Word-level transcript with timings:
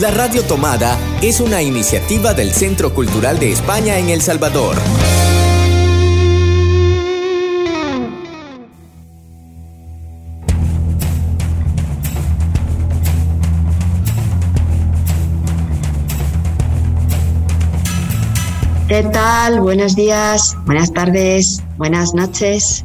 La 0.00 0.10
Radio 0.10 0.42
Tomada 0.42 0.98
es 1.22 1.38
una 1.38 1.62
iniciativa 1.62 2.34
del 2.34 2.50
Centro 2.50 2.92
Cultural 2.92 3.38
de 3.38 3.52
España 3.52 3.96
en 3.96 4.08
El 4.08 4.22
Salvador. 4.22 4.74
¿Qué 18.88 19.04
tal? 19.12 19.60
Buenos 19.60 19.94
días, 19.94 20.56
buenas 20.66 20.92
tardes, 20.92 21.62
buenas 21.76 22.14
noches. 22.14 22.84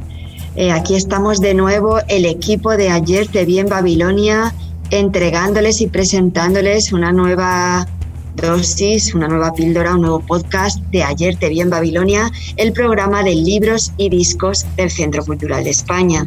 Eh, 0.54 0.70
aquí 0.70 0.94
estamos 0.94 1.40
de 1.40 1.54
nuevo, 1.54 1.98
el 2.06 2.24
equipo 2.24 2.76
de 2.76 2.90
ayer 2.90 3.26
te 3.26 3.44
vi 3.44 3.58
en 3.58 3.68
Babilonia, 3.68 4.54
entregándoles 4.90 5.80
y 5.80 5.86
presentándoles 5.86 6.92
una 6.92 7.12
nueva 7.12 7.86
dosis, 8.34 9.14
una 9.14 9.28
nueva 9.28 9.52
píldora, 9.52 9.94
un 9.94 10.02
nuevo 10.02 10.20
podcast 10.20 10.80
de 10.86 11.02
Ayer 11.02 11.36
te 11.36 11.48
vi 11.48 11.60
en 11.60 11.70
Babilonia, 11.70 12.30
el 12.56 12.72
programa 12.72 13.22
de 13.22 13.34
libros 13.34 13.92
y 13.96 14.08
discos 14.08 14.66
del 14.76 14.90
Centro 14.90 15.24
Cultural 15.24 15.64
de 15.64 15.70
España. 15.70 16.26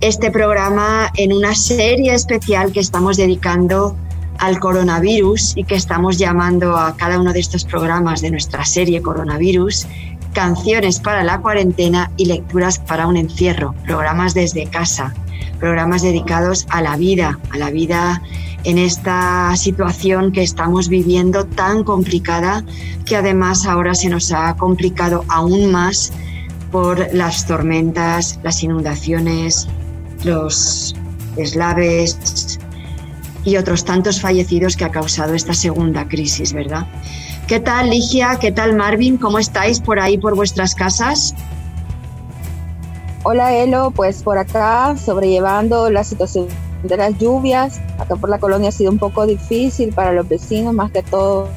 Este 0.00 0.30
programa 0.30 1.10
en 1.16 1.32
una 1.32 1.54
serie 1.54 2.14
especial 2.14 2.72
que 2.72 2.80
estamos 2.80 3.16
dedicando 3.16 3.96
al 4.38 4.58
coronavirus 4.58 5.56
y 5.56 5.64
que 5.64 5.76
estamos 5.76 6.18
llamando 6.18 6.76
a 6.76 6.96
cada 6.96 7.18
uno 7.18 7.32
de 7.32 7.40
estos 7.40 7.64
programas 7.64 8.20
de 8.20 8.30
nuestra 8.30 8.64
serie 8.64 9.00
Coronavirus 9.00 9.86
canciones 10.36 11.00
para 11.00 11.24
la 11.24 11.40
cuarentena 11.40 12.10
y 12.18 12.26
lecturas 12.26 12.78
para 12.78 13.06
un 13.06 13.16
encierro, 13.16 13.74
programas 13.86 14.34
desde 14.34 14.66
casa, 14.66 15.14
programas 15.58 16.02
dedicados 16.02 16.66
a 16.70 16.82
la 16.82 16.96
vida, 16.96 17.38
a 17.50 17.58
la 17.58 17.70
vida 17.70 18.22
en 18.64 18.78
esta 18.78 19.54
situación 19.56 20.32
que 20.32 20.42
estamos 20.42 20.88
viviendo 20.88 21.46
tan 21.46 21.84
complicada 21.84 22.64
que 23.04 23.16
además 23.16 23.66
ahora 23.66 23.94
se 23.94 24.08
nos 24.08 24.32
ha 24.32 24.54
complicado 24.56 25.24
aún 25.28 25.70
más 25.70 26.12
por 26.72 27.14
las 27.14 27.46
tormentas, 27.46 28.40
las 28.42 28.62
inundaciones, 28.62 29.68
los 30.24 30.96
eslaves, 31.36 32.58
y 33.46 33.56
otros 33.56 33.84
tantos 33.84 34.20
fallecidos 34.20 34.76
que 34.76 34.84
ha 34.84 34.90
causado 34.90 35.32
esta 35.32 35.54
segunda 35.54 36.06
crisis, 36.08 36.52
¿verdad? 36.52 36.86
¿Qué 37.46 37.60
tal, 37.60 37.90
Ligia? 37.90 38.38
¿Qué 38.40 38.50
tal, 38.50 38.74
Marvin? 38.76 39.16
¿Cómo 39.16 39.38
estáis 39.38 39.80
por 39.80 40.00
ahí, 40.00 40.18
por 40.18 40.34
vuestras 40.34 40.74
casas? 40.74 41.32
Hola, 43.28 43.56
Elo. 43.56 43.90
Pues 43.90 44.22
por 44.22 44.38
acá, 44.38 44.96
sobrellevando 44.96 45.90
la 45.90 46.04
situación 46.04 46.46
de 46.84 46.96
las 46.96 47.18
lluvias. 47.18 47.80
Acá 47.98 48.14
por 48.14 48.30
la 48.30 48.38
colonia 48.38 48.68
ha 48.68 48.72
sido 48.72 48.92
un 48.92 48.98
poco 48.98 49.26
difícil 49.26 49.92
para 49.92 50.12
los 50.12 50.28
vecinos, 50.28 50.72
más 50.72 50.92
que 50.92 51.02
todo 51.02 51.48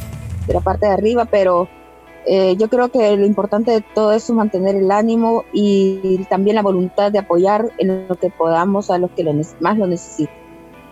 de 0.48 0.54
la 0.56 0.62
parte 0.62 0.88
de 0.88 0.94
arriba, 0.94 1.26
pero 1.26 1.70
eh, 2.26 2.56
yo 2.58 2.70
creo 2.70 2.90
que 2.90 3.16
lo 3.16 3.24
importante 3.24 3.70
de 3.70 3.82
todo 3.82 4.14
eso 4.14 4.34
es 4.34 4.38
mantener 4.38 4.78
el 4.78 4.90
ánimo 4.90 5.46
y 5.54 6.18
también 6.28 6.56
la 6.56 6.64
voluntad 6.64 7.12
de 7.12 7.20
apoyar 7.20 7.70
en 7.78 8.08
lo 8.08 8.16
que 8.16 8.32
podamos 8.32 8.90
a 8.90 8.98
los 8.98 9.12
que 9.12 9.24
más 9.60 9.78
lo 9.78 9.86
necesitan. 9.86 10.49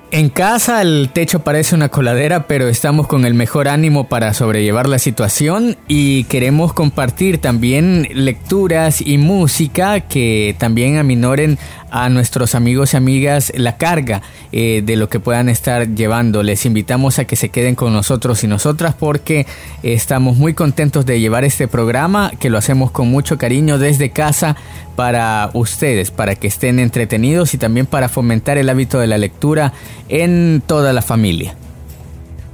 En 0.09 0.30
casa 0.30 0.81
el 0.81 1.09
techo 1.11 1.39
parece 1.39 1.75
una 1.75 1.89
coladera, 1.89 2.47
pero 2.47 2.69
estamos 2.69 3.08
con 3.08 3.25
el 3.25 3.33
mejor 3.33 3.67
ánimo 3.67 4.08
para 4.08 4.33
sobrellevar 4.33 4.88
la 4.88 5.00
situación 5.00 5.75
y 5.89 6.23
queremos 6.25 6.72
compartir 6.72 7.39
también 7.39 8.08
lecturas 8.13 9.02
y 9.02 9.17
música 9.17 10.00
que 10.00 10.55
también 10.59 10.97
aminoren 10.97 11.59
a 11.89 12.09
nuestros 12.09 12.55
amigos 12.55 12.93
y 12.93 12.97
amigas 12.97 13.52
la 13.55 13.77
carga 13.77 14.21
eh, 14.52 14.81
de 14.85 14.95
lo 14.95 15.09
que 15.09 15.19
puedan 15.19 15.49
estar 15.49 15.88
llevando. 15.95 16.44
Les 16.44 16.66
invitamos 16.66 17.19
a 17.19 17.25
que 17.25 17.35
se 17.35 17.49
queden 17.49 17.75
con 17.75 17.94
nosotros 17.94 18.44
y 18.44 18.47
nosotras 18.47 18.95
porque 18.97 19.45
estamos 19.83 20.38
muy 20.38 20.53
contentos 20.53 21.05
de 21.05 21.19
llevar 21.19 21.44
este 21.44 21.67
programa 21.67 22.31
que 22.39 22.49
lo 22.49 22.57
hacemos 22.57 22.91
con 22.91 23.09
mucho 23.09 23.38
cariño 23.38 23.78
desde 23.78 24.09
casa 24.09 24.56
para 24.95 25.51
ustedes, 25.53 26.12
para 26.12 26.35
que 26.35 26.47
estén 26.47 26.79
entretenidos 26.79 27.53
y 27.53 27.57
también 27.57 27.85
para 27.85 28.09
fomentar 28.09 28.57
el 28.57 28.69
hábito 28.69 29.00
de 29.00 29.07
la 29.07 29.17
lectura 29.17 29.73
en 30.09 30.62
toda 30.66 30.94
la 30.94 31.01
familia. 31.01 31.56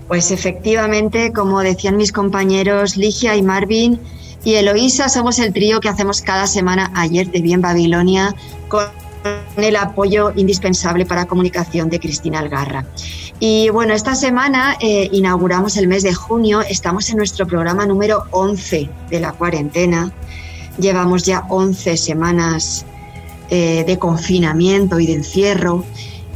Pues 0.08 0.32
efectivamente, 0.32 1.32
como 1.32 1.62
decían 1.62 1.98
mis 1.98 2.12
compañeros 2.12 2.98
Ligia 2.98 3.36
y 3.36 3.42
Marvin, 3.42 4.00
y 4.44 4.56
Eloísa 4.56 5.08
somos 5.08 5.40
el 5.40 5.54
trío 5.54 5.80
que 5.80 5.90
hacemos 5.90 6.22
cada 6.22 6.48
semana 6.48 6.92
ayer 6.96 7.32
de 7.32 7.42
Bien 7.42 7.62
Babilonia 7.62 8.36
con 8.68 8.86
el 9.58 9.76
apoyo 9.76 10.32
indispensable 10.36 11.06
para 11.06 11.26
comunicación 11.26 11.90
de 11.90 12.00
Cristina 12.00 12.40
Algarra. 12.40 12.86
Y 13.40 13.70
bueno, 13.70 13.94
esta 13.94 14.16
semana 14.16 14.78
eh, 14.80 15.10
inauguramos 15.12 15.78
el 15.78 15.88
mes 15.88 16.04
de 16.04 16.14
junio, 16.14 16.62
estamos 16.62 17.10
en 17.10 17.18
nuestro 17.18 17.46
programa 17.46 17.86
número 17.86 18.24
11 18.32 18.90
de 19.10 19.20
la 19.20 19.34
cuarentena, 19.34 20.12
llevamos 20.78 21.24
ya 21.24 21.46
11 21.50 21.98
semanas 21.98 22.86
eh, 23.50 23.84
de 23.86 24.00
confinamiento 24.00 25.00
y 25.00 25.08
de 25.08 25.14
encierro 25.14 25.84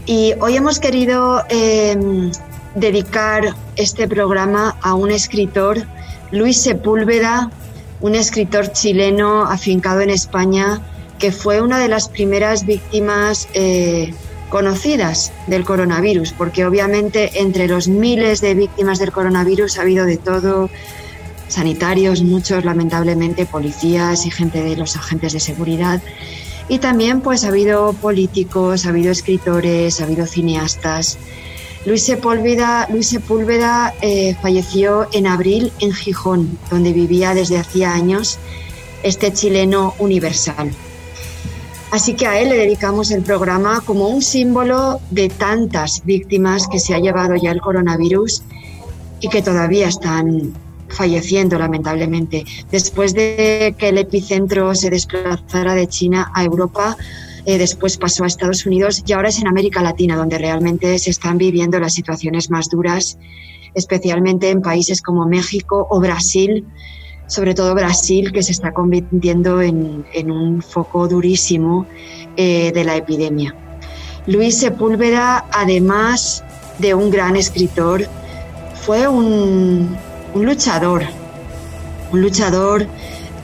y 0.05 0.33
hoy 0.39 0.55
hemos 0.55 0.79
querido 0.79 1.43
em, 1.49 2.31
dedicar 2.75 3.55
este 3.75 4.07
programa 4.07 4.77
a 4.81 4.93
un 4.93 5.11
escritor, 5.11 5.85
Luis 6.31 6.61
Sepúlveda, 6.61 7.51
un 7.99 8.15
escritor 8.15 8.71
chileno 8.71 9.43
afincado 9.43 10.01
en 10.01 10.09
España 10.09 10.81
que 11.19 11.31
fue 11.31 11.61
una 11.61 11.79
de 11.79 11.87
las 11.87 12.09
primeras 12.09 12.65
víctimas 12.65 13.47
eh, 13.53 14.13
conocidas 14.49 15.33
del 15.47 15.65
coronavirus, 15.65 16.33
porque 16.33 16.65
obviamente 16.65 17.41
entre 17.41 17.67
los 17.67 17.87
miles 17.87 18.41
de 18.41 18.53
víctimas 18.53 18.99
del 18.99 19.11
coronavirus 19.11 19.77
ha 19.77 19.81
habido 19.81 20.05
de 20.05 20.17
todo, 20.17 20.69
sanitarios, 21.47 22.23
muchos 22.23 22.63
lamentablemente 22.63 23.45
policías 23.45 24.25
y 24.25 24.31
gente 24.31 24.63
de 24.63 24.75
los 24.75 24.95
agentes 24.95 25.33
de 25.33 25.39
seguridad. 25.39 26.01
Y 26.69 26.79
también 26.79 27.21
pues 27.21 27.45
ha 27.45 27.49
habido 27.49 27.93
políticos, 27.93 28.85
ha 28.85 28.89
habido 28.89 29.11
escritores, 29.11 30.01
ha 30.01 30.03
habido 30.03 30.25
cineastas. 30.25 31.17
Luis 31.85 32.03
Sepúlveda, 32.03 32.87
Luis 32.89 33.07
Sepúlveda 33.07 33.93
eh, 34.01 34.35
falleció 34.41 35.07
en 35.13 35.27
abril 35.27 35.71
en 35.79 35.93
Gijón, 35.93 36.57
donde 36.69 36.91
vivía 36.91 37.33
desde 37.33 37.57
hacía 37.57 37.93
años 37.93 38.39
este 39.03 39.31
chileno 39.31 39.93
universal. 39.99 40.71
Así 41.91 42.15
que 42.15 42.27
a 42.27 42.39
él 42.39 42.49
le 42.49 42.57
dedicamos 42.57 43.11
el 43.11 43.23
programa 43.23 43.81
como 43.81 44.09
un 44.09 44.21
símbolo 44.21 44.99
de 45.09 45.29
tantas 45.29 46.03
víctimas 46.03 46.67
que 46.67 46.79
se 46.79 46.93
ha 46.93 46.99
llevado 46.99 47.35
ya 47.35 47.51
el 47.51 47.61
coronavirus 47.61 48.43
y 49.21 49.29
que 49.29 49.41
todavía 49.41 49.87
están 49.87 50.53
falleciendo 50.89 51.57
lamentablemente. 51.57 52.45
Después 52.71 53.13
de 53.13 53.73
que 53.77 53.89
el 53.89 53.97
epicentro 53.97 54.75
se 54.75 54.89
desplazara 54.89 55.75
de 55.75 55.87
China 55.87 56.31
a 56.33 56.43
Europa, 56.43 56.97
eh, 57.45 57.57
después 57.57 57.97
pasó 57.97 58.25
a 58.25 58.27
Estados 58.27 58.65
Unidos 58.65 59.03
y 59.05 59.13
ahora 59.13 59.29
es 59.29 59.39
en 59.39 59.47
América 59.47 59.81
Latina 59.81 60.17
donde 60.17 60.37
realmente 60.37 60.99
se 60.99 61.11
están 61.11 61.37
viviendo 61.37 61.79
las 61.79 61.93
situaciones 61.93 62.49
más 62.49 62.69
duras, 62.69 63.17
especialmente 63.73 64.49
en 64.49 64.61
países 64.61 65.01
como 65.01 65.25
México 65.25 65.87
o 65.89 66.01
Brasil, 66.01 66.65
sobre 67.27 67.53
todo 67.53 67.75
Brasil, 67.75 68.31
que 68.31 68.41
se 68.41 68.51
está 68.53 68.73
convirtiendo 68.73 69.61
en, 69.61 70.31
un 70.31 70.61
foco 70.61 71.07
durísimo 71.07 71.85
eh, 72.35 72.71
de 72.73 72.83
la 72.83 72.95
epidemia. 72.95 73.53
Luis 74.25 74.57
Sepúlveda, 74.57 75.45
además 75.51 76.43
de 76.79 76.93
un 76.93 77.11
gran 77.11 77.35
escritor, 77.35 78.05
fue 78.85 79.07
un, 79.07 79.97
luchador, 80.35 81.03
un 82.11 82.21
luchador 82.21 82.87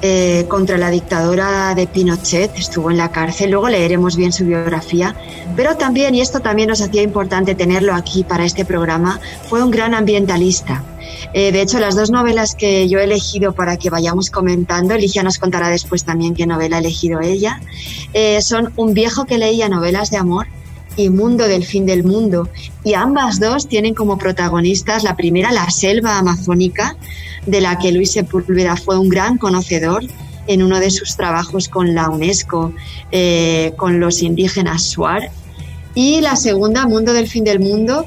eh, 0.05 0.47
contra 0.49 0.77
la 0.77 0.89
dictadura 0.89 1.73
de 1.75 1.87
Pinochet, 1.87 2.51
estuvo 2.57 2.91
en 2.91 2.97
la 2.97 3.09
cárcel, 3.09 3.51
luego 3.51 3.69
leeremos 3.69 4.17
bien 4.17 4.33
su 4.33 4.43
biografía, 4.43 5.15
pero 5.55 5.77
también, 5.77 6.13
y 6.13 6.19
esto 6.19 6.41
también 6.41 6.67
nos 6.67 6.81
hacía 6.81 7.01
importante 7.01 7.55
tenerlo 7.55 7.95
aquí 7.95 8.25
para 8.25 8.43
este 8.43 8.65
programa, 8.65 9.21
fue 9.47 9.63
un 9.63 9.71
gran 9.71 9.93
ambientalista. 9.93 10.83
Eh, 11.33 11.53
de 11.53 11.61
hecho, 11.61 11.79
las 11.79 11.95
dos 11.95 12.11
novelas 12.11 12.53
que 12.53 12.89
yo 12.89 12.99
he 12.99 13.05
elegido 13.05 13.53
para 13.53 13.77
que 13.77 13.89
vayamos 13.89 14.29
comentando, 14.29 14.97
Ligia 14.97 15.23
nos 15.23 15.37
contará 15.37 15.69
después 15.69 16.03
también 16.03 16.33
qué 16.33 16.45
novela 16.45 16.75
ha 16.75 16.79
elegido 16.79 17.21
ella, 17.21 17.61
eh, 18.13 18.41
son 18.41 18.73
Un 18.75 18.93
viejo 18.93 19.23
que 19.23 19.37
leía 19.37 19.69
novelas 19.69 20.11
de 20.11 20.17
amor 20.17 20.47
y 20.95 21.09
Mundo 21.09 21.47
del 21.47 21.65
fin 21.65 21.85
del 21.85 22.03
mundo. 22.03 22.49
Y 22.83 22.93
ambas 22.93 23.39
dos 23.39 23.67
tienen 23.67 23.93
como 23.93 24.17
protagonistas 24.17 25.03
la 25.03 25.15
primera, 25.15 25.51
la 25.51 25.69
selva 25.69 26.17
amazónica, 26.17 26.95
de 27.45 27.61
la 27.61 27.77
que 27.77 27.91
Luis 27.91 28.11
Sepúlveda 28.11 28.75
fue 28.75 28.97
un 28.97 29.09
gran 29.09 29.37
conocedor 29.37 30.03
en 30.47 30.63
uno 30.63 30.79
de 30.79 30.91
sus 30.91 31.15
trabajos 31.15 31.69
con 31.69 31.95
la 31.95 32.09
UNESCO, 32.09 32.73
eh, 33.11 33.73
con 33.77 33.99
los 33.99 34.21
indígenas 34.21 34.83
Shuar. 34.83 35.31
Y 35.95 36.21
la 36.21 36.35
segunda, 36.35 36.85
Mundo 36.85 37.13
del 37.13 37.27
fin 37.27 37.43
del 37.43 37.59
mundo, 37.59 38.05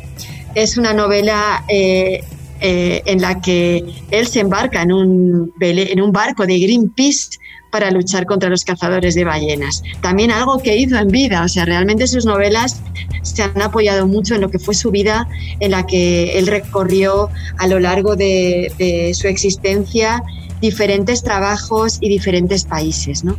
es 0.55 0.77
una 0.77 0.93
novela 0.93 1.65
eh, 1.69 2.23
en 2.61 3.21
la 3.21 3.41
que 3.41 3.85
él 4.11 4.27
se 4.27 4.41
embarca 4.41 4.83
en 4.83 4.93
un, 4.93 5.53
en 5.61 6.01
un 6.01 6.13
barco 6.13 6.47
de 6.47 6.59
Greenpeace 6.59 7.39
para 7.71 7.91
luchar 7.91 8.27
contra 8.27 8.49
los 8.49 8.65
cazadores 8.65 9.15
de 9.15 9.25
ballenas. 9.25 9.83
También 10.01 10.31
algo 10.31 10.59
que 10.59 10.77
hizo 10.77 10.97
en 10.97 11.09
vida, 11.09 11.45
o 11.45 11.49
sea, 11.49 11.65
realmente 11.65 12.07
sus 12.07 12.25
novelas 12.25 12.81
se 13.23 13.43
han 13.43 13.61
apoyado 13.61 14.07
mucho 14.07 14.35
en 14.35 14.41
lo 14.41 14.51
que 14.51 14.59
fue 14.59 14.75
su 14.75 14.91
vida, 14.91 15.29
en 15.61 15.73
la 15.73 15.87
que 15.87 16.39
él 16.39 16.47
recorrió 16.47 17.29
a 17.59 17.67
lo 17.67 17.79
largo 17.79 18.17
de, 18.17 19.13
su 19.15 19.27
existencia 19.29 20.23
diferentes 20.61 21.23
trabajos 21.23 21.99
y 22.01 22.09
diferentes 22.09 22.65
países, 22.65 23.25
¿no? 23.25 23.37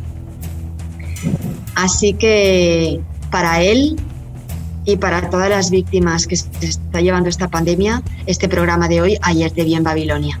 Así 1.74 2.12
que 2.12 3.00
para 3.30 3.62
él 3.62 3.96
y 4.84 4.96
para 4.96 5.28
todas 5.28 5.50
las 5.50 5.70
víctimas 5.70 6.26
que 6.26 6.36
se 6.36 6.48
está 6.60 7.00
llevando 7.00 7.28
esta 7.28 7.48
pandemia, 7.48 8.02
este 8.26 8.48
programa 8.48 8.88
de 8.88 9.00
hoy, 9.00 9.18
Ayer 9.22 9.50
te 9.50 9.64
vi 9.64 9.74
en 9.74 9.82
Babilonia. 9.82 10.40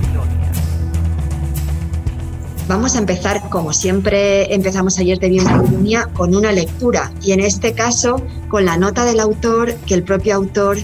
Vamos 2.67 2.95
a 2.95 2.99
empezar, 2.99 3.49
como 3.49 3.73
siempre 3.73 4.53
empezamos 4.53 4.97
ayer 4.99 5.17
en 5.21 5.43
Babilonia, 5.43 6.09
con 6.13 6.35
una 6.35 6.51
lectura 6.51 7.11
y 7.21 7.31
en 7.31 7.39
este 7.41 7.73
caso 7.73 8.21
con 8.49 8.65
la 8.65 8.77
nota 8.77 9.03
del 9.03 9.19
autor 9.19 9.73
que 9.87 9.93
el 9.93 10.03
propio 10.03 10.35
autor 10.35 10.77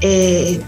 eh, 0.00 0.60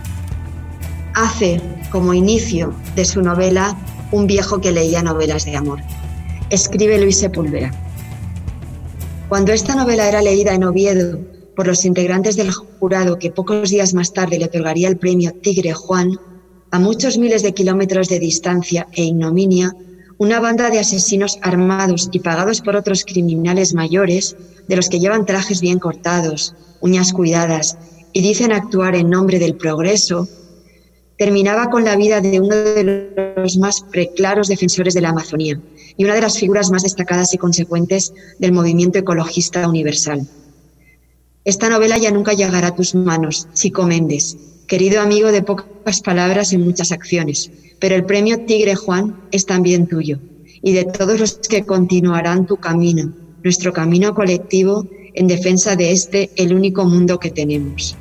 hace 1.14 1.60
como 1.90 2.12
inicio 2.14 2.74
de 2.94 3.04
su 3.04 3.22
novela 3.22 3.76
Un 4.12 4.26
viejo 4.26 4.60
que 4.60 4.70
leía 4.70 5.02
novelas 5.02 5.44
de 5.44 5.56
amor. 5.56 5.80
Escribe 6.50 7.00
Luis 7.00 7.18
Sepúlveda. 7.18 7.72
Cuando 9.28 9.52
esta 9.52 9.74
novela 9.74 10.08
era 10.08 10.22
leída 10.22 10.54
en 10.54 10.62
Oviedo 10.62 11.18
por 11.56 11.66
los 11.66 11.84
integrantes 11.84 12.36
del 12.36 12.52
jurado 12.52 13.18
que 13.18 13.32
pocos 13.32 13.70
días 13.70 13.94
más 13.94 14.12
tarde 14.12 14.38
le 14.38 14.44
otorgaría 14.44 14.88
el 14.88 14.96
premio 14.96 15.32
Tigre 15.42 15.72
Juan, 15.72 16.12
a 16.70 16.78
muchos 16.78 17.18
miles 17.18 17.42
de 17.42 17.52
kilómetros 17.52 18.08
de 18.08 18.20
distancia 18.20 18.86
e 18.92 19.02
ignominia, 19.04 19.74
una 20.18 20.40
banda 20.40 20.70
de 20.70 20.78
asesinos 20.78 21.38
armados 21.42 22.08
y 22.12 22.20
pagados 22.20 22.60
por 22.60 22.76
otros 22.76 23.04
criminales 23.04 23.74
mayores, 23.74 24.36
de 24.68 24.76
los 24.76 24.88
que 24.88 24.98
llevan 24.98 25.26
trajes 25.26 25.60
bien 25.60 25.78
cortados, 25.78 26.54
uñas 26.80 27.12
cuidadas 27.12 27.78
y 28.12 28.22
dicen 28.22 28.52
actuar 28.52 28.94
en 28.94 29.10
nombre 29.10 29.38
del 29.38 29.56
progreso, 29.56 30.26
terminaba 31.18 31.70
con 31.70 31.84
la 31.84 31.96
vida 31.96 32.20
de 32.20 32.40
uno 32.40 32.54
de 32.54 33.34
los 33.36 33.56
más 33.58 33.82
preclaros 33.90 34.48
defensores 34.48 34.94
de 34.94 35.00
la 35.00 35.10
Amazonía 35.10 35.60
y 35.96 36.04
una 36.04 36.14
de 36.14 36.20
las 36.20 36.38
figuras 36.38 36.70
más 36.70 36.82
destacadas 36.82 37.32
y 37.34 37.38
consecuentes 37.38 38.12
del 38.38 38.52
movimiento 38.52 38.98
ecologista 38.98 39.68
universal. 39.68 40.26
Esta 41.44 41.68
novela 41.68 41.96
ya 41.96 42.10
nunca 42.10 42.32
llegará 42.32 42.68
a 42.68 42.74
tus 42.74 42.94
manos, 42.94 43.48
Chico 43.54 43.84
Méndez, 43.86 44.36
querido 44.66 45.00
amigo 45.00 45.32
de 45.32 45.42
pocas 45.42 46.00
palabras 46.00 46.52
y 46.52 46.58
muchas 46.58 46.92
acciones, 46.92 47.50
pero 47.78 47.94
el 47.94 48.04
premio 48.04 48.44
Tigre 48.46 48.74
Juan 48.74 49.16
es 49.30 49.46
también 49.46 49.86
tuyo 49.86 50.18
y 50.62 50.72
de 50.72 50.84
todos 50.84 51.20
los 51.20 51.34
que 51.48 51.64
continuarán 51.64 52.46
tu 52.46 52.56
camino, 52.56 53.12
nuestro 53.42 53.72
camino 53.72 54.14
colectivo 54.14 54.86
en 55.14 55.26
defensa 55.26 55.76
de 55.76 55.92
este, 55.92 56.30
el 56.36 56.54
único 56.54 56.84
mundo 56.84 57.18
que 57.18 57.30
tenemos. 57.30 57.96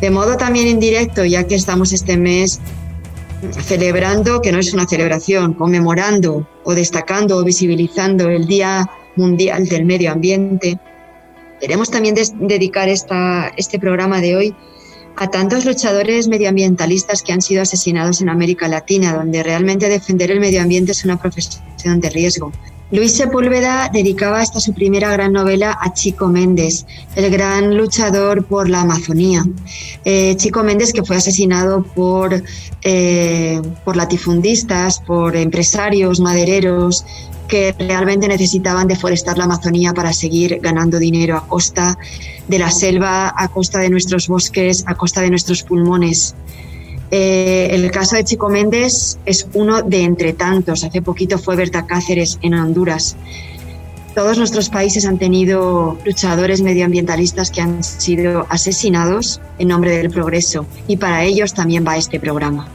De 0.00 0.10
modo 0.10 0.36
también 0.36 0.68
indirecto, 0.68 1.24
ya 1.24 1.44
que 1.44 1.54
estamos 1.54 1.92
este 1.92 2.16
mes 2.16 2.60
celebrando, 3.62 4.40
que 4.40 4.52
no 4.52 4.58
es 4.58 4.72
una 4.72 4.86
celebración, 4.86 5.54
conmemorando 5.54 6.46
o 6.64 6.74
destacando 6.74 7.38
o 7.38 7.44
visibilizando 7.44 8.28
el 8.28 8.46
Día 8.46 8.88
Mundial 9.16 9.66
del 9.66 9.84
Medio 9.84 10.12
Ambiente, 10.12 10.78
Queremos 11.62 11.92
también 11.92 12.16
dedicar 12.40 12.88
esta, 12.88 13.52
este 13.56 13.78
programa 13.78 14.20
de 14.20 14.34
hoy 14.34 14.54
a 15.16 15.30
tantos 15.30 15.64
luchadores 15.64 16.28
medioambientalistas 16.28 17.22
que 17.22 17.32
han 17.32 17.42
sido 17.42 17.62
asesinados 17.62 18.20
en 18.20 18.28
América 18.28 18.68
Latina, 18.68 19.14
donde 19.14 19.42
realmente 19.42 19.88
defender 19.88 20.30
el 20.30 20.40
medio 20.40 20.62
ambiente 20.62 20.92
es 20.92 21.04
una 21.04 21.20
profesión 21.20 22.00
de 22.00 22.10
riesgo. 22.10 22.52
Luis 22.92 23.14
Sepúlveda 23.14 23.88
dedicaba 23.90 24.42
esta 24.42 24.60
su 24.60 24.74
primera 24.74 25.10
gran 25.10 25.32
novela 25.32 25.78
a 25.80 25.94
Chico 25.94 26.28
Méndez, 26.28 26.84
el 27.16 27.30
gran 27.30 27.74
luchador 27.74 28.44
por 28.44 28.68
la 28.68 28.82
Amazonía. 28.82 29.46
Eh, 30.04 30.36
Chico 30.36 30.62
Méndez 30.62 30.92
que 30.92 31.02
fue 31.02 31.16
asesinado 31.16 31.82
por, 31.82 32.42
eh, 32.82 33.62
por 33.86 33.96
latifundistas, 33.96 35.00
por 35.00 35.36
empresarios, 35.36 36.20
madereros, 36.20 37.06
que 37.48 37.74
realmente 37.78 38.28
necesitaban 38.28 38.88
deforestar 38.88 39.38
la 39.38 39.44
Amazonía 39.44 39.94
para 39.94 40.12
seguir 40.12 40.58
ganando 40.60 40.98
dinero 40.98 41.38
a 41.38 41.48
costa 41.48 41.96
de 42.48 42.58
la 42.58 42.70
selva, 42.70 43.32
a 43.36 43.48
costa 43.48 43.78
de 43.78 43.90
nuestros 43.90 44.28
bosques, 44.28 44.84
a 44.86 44.94
costa 44.94 45.20
de 45.20 45.30
nuestros 45.30 45.62
pulmones. 45.62 46.34
Eh, 47.10 47.68
el 47.72 47.90
caso 47.90 48.16
de 48.16 48.24
Chico 48.24 48.48
Méndez 48.48 49.18
es 49.26 49.46
uno 49.52 49.82
de 49.82 50.02
entre 50.02 50.32
tantos. 50.32 50.82
Hace 50.84 51.02
poquito 51.02 51.38
fue 51.38 51.56
Berta 51.56 51.86
Cáceres 51.86 52.38
en 52.42 52.54
Honduras. 52.54 53.16
Todos 54.14 54.36
nuestros 54.36 54.68
países 54.68 55.06
han 55.06 55.18
tenido 55.18 55.98
luchadores 56.04 56.60
medioambientalistas 56.60 57.50
que 57.50 57.62
han 57.62 57.82
sido 57.82 58.46
asesinados 58.50 59.40
en 59.58 59.68
nombre 59.68 59.96
del 59.96 60.10
progreso 60.10 60.66
y 60.86 60.98
para 60.98 61.24
ellos 61.24 61.54
también 61.54 61.84
va 61.86 61.96
este 61.96 62.20
programa. 62.20 62.68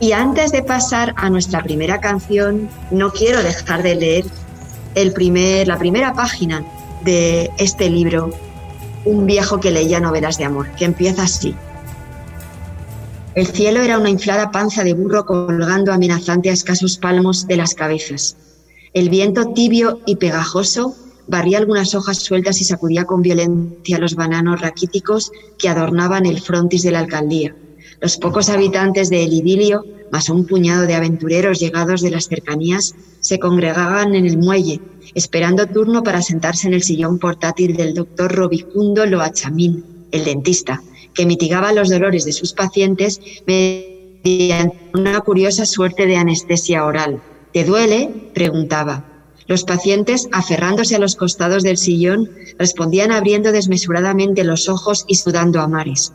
Y 0.00 0.12
antes 0.12 0.52
de 0.52 0.62
pasar 0.62 1.14
a 1.16 1.28
nuestra 1.30 1.64
primera 1.64 2.00
canción, 2.00 2.68
no 2.92 3.10
quiero 3.10 3.42
dejar 3.42 3.82
de 3.82 3.96
leer 3.96 4.24
el 4.94 5.12
primer, 5.12 5.66
la 5.66 5.78
primera 5.78 6.12
página 6.12 6.64
de 7.04 7.50
este 7.58 7.90
libro, 7.90 8.30
Un 9.04 9.26
viejo 9.26 9.60
que 9.60 9.70
leía 9.70 10.00
novelas 10.00 10.38
de 10.38 10.44
amor, 10.44 10.68
que 10.76 10.84
empieza 10.84 11.22
así. 11.22 11.54
El 13.34 13.46
cielo 13.46 13.80
era 13.80 13.98
una 13.98 14.10
inflada 14.10 14.50
panza 14.50 14.82
de 14.82 14.94
burro 14.94 15.24
colgando 15.24 15.92
amenazante 15.92 16.50
a 16.50 16.52
escasos 16.52 16.98
palmos 16.98 17.46
de 17.46 17.56
las 17.56 17.74
cabezas. 17.74 18.36
El 18.94 19.10
viento 19.10 19.52
tibio 19.52 20.00
y 20.06 20.16
pegajoso 20.16 20.94
barría 21.28 21.58
algunas 21.58 21.94
hojas 21.94 22.18
sueltas 22.18 22.60
y 22.60 22.64
sacudía 22.64 23.04
con 23.04 23.22
violencia 23.22 23.98
los 23.98 24.14
bananos 24.14 24.60
raquíticos 24.60 25.30
que 25.58 25.68
adornaban 25.68 26.26
el 26.26 26.40
frontis 26.40 26.82
de 26.82 26.90
la 26.90 27.00
alcaldía. 27.00 27.54
Los 28.00 28.16
pocos 28.16 28.48
habitantes 28.48 29.10
de 29.10 29.24
El 29.24 29.32
Idilio, 29.32 29.84
más 30.10 30.28
un 30.28 30.46
puñado 30.46 30.86
de 30.86 30.94
aventureros 30.94 31.60
llegados 31.60 32.00
de 32.00 32.10
las 32.10 32.26
cercanías, 32.26 32.94
se 33.20 33.38
congregaban 33.38 34.14
en 34.14 34.26
el 34.26 34.38
muelle, 34.38 34.80
esperando 35.14 35.66
turno 35.66 36.02
para 36.02 36.22
sentarse 36.22 36.68
en 36.68 36.74
el 36.74 36.82
sillón 36.82 37.18
portátil 37.18 37.76
del 37.76 37.94
doctor 37.94 38.34
Robicundo 38.34 39.06
Loachamín, 39.06 39.84
el 40.12 40.24
dentista, 40.24 40.82
que 41.14 41.26
mitigaba 41.26 41.72
los 41.72 41.90
dolores 41.90 42.24
de 42.24 42.32
sus 42.32 42.52
pacientes 42.52 43.20
mediante 43.46 44.76
una 44.94 45.20
curiosa 45.20 45.66
suerte 45.66 46.06
de 46.06 46.16
anestesia 46.16 46.84
oral. 46.84 47.20
¿Te 47.52 47.64
duele? 47.64 48.30
preguntaba. 48.34 49.04
Los 49.46 49.64
pacientes, 49.64 50.28
aferrándose 50.30 50.94
a 50.94 50.98
los 50.98 51.16
costados 51.16 51.62
del 51.62 51.78
sillón, 51.78 52.30
respondían 52.58 53.10
abriendo 53.10 53.50
desmesuradamente 53.50 54.44
los 54.44 54.68
ojos 54.68 55.04
y 55.08 55.14
sudando 55.14 55.60
a 55.60 55.68
mares. 55.68 56.12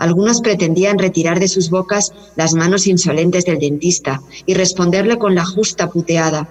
Algunos 0.00 0.40
pretendían 0.40 0.98
retirar 0.98 1.38
de 1.38 1.46
sus 1.46 1.68
bocas 1.68 2.10
las 2.34 2.54
manos 2.54 2.86
insolentes 2.86 3.44
del 3.44 3.58
dentista 3.58 4.22
y 4.46 4.54
responderle 4.54 5.18
con 5.18 5.34
la 5.34 5.44
justa 5.44 5.90
puteada, 5.90 6.48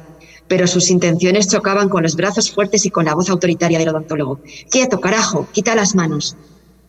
pero 0.48 0.68
sus 0.68 0.92
intenciones 0.92 1.48
chocaban 1.48 1.90
con 1.90 2.04
los 2.04 2.16
brazos 2.16 2.52
fuertes 2.52 2.86
y 2.86 2.92
con 2.92 3.06
la 3.06 3.16
voz 3.16 3.28
autoritaria 3.28 3.80
del 3.80 3.90
odontólogo. 3.90 4.40
Quieto, 4.70 5.00
carajo, 5.00 5.48
quita 5.52 5.74
las 5.74 5.96
manos. 5.96 6.36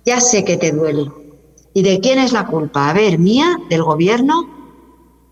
Ya 0.05 0.21
sé 0.21 0.45
que 0.45 0.59
te 0.59 0.73
duele. 0.73 1.07
¿Y 1.73 1.83
de 1.83 1.99
quién 1.99 2.19
es 2.19 2.33
la 2.33 2.47
culpa? 2.47 2.91
A 2.91 2.93
ver, 2.93 3.19
mía, 3.19 3.57
del 3.71 3.83
gobierno. 3.83 4.45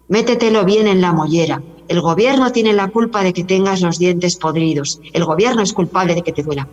Métetelo 0.08 0.64
bien 0.64 0.86
en 0.86 1.02
la 1.02 1.12
mollera. 1.12 1.62
El 1.88 2.00
gobierno 2.00 2.52
tiene 2.52 2.72
la 2.72 2.88
culpa 2.88 3.22
de 3.22 3.34
que 3.34 3.44
tengas 3.44 3.82
los 3.82 3.98
dientes 3.98 4.36
podridos. 4.36 4.98
El 5.12 5.26
gobierno 5.26 5.60
es 5.60 5.74
culpable 5.74 6.14
de 6.14 6.22
que 6.22 6.32
te 6.32 6.42
duela. 6.42 6.66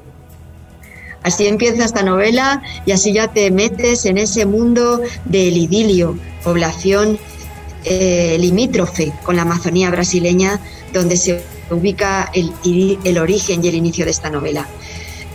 Así 1.25 1.48
empieza 1.48 1.84
esta 1.84 2.03
novela 2.03 2.62
y 2.86 2.91
así 2.91 3.12
ya 3.12 3.27
te 3.27 3.50
metes 3.50 4.05
en 4.05 4.20
ese 4.20 4.46
mundo 4.46 5.01
del 5.25 5.58
idilio, 5.58 6.20
población 6.44 7.17
eh, 7.84 8.38
limítrofe 8.39 9.12
con 9.24 9.36
la 9.36 9.41
Amazonía 9.41 9.89
brasileña, 9.89 10.60
donde 10.94 11.17
se 11.17 11.44
ubica 11.72 12.32
el, 12.32 13.17
origen 13.17 13.65
y 13.65 13.67
el 13.67 13.74
inicio 13.74 14.05
de 14.05 14.12
esta 14.12 14.29
novela. 14.29 14.67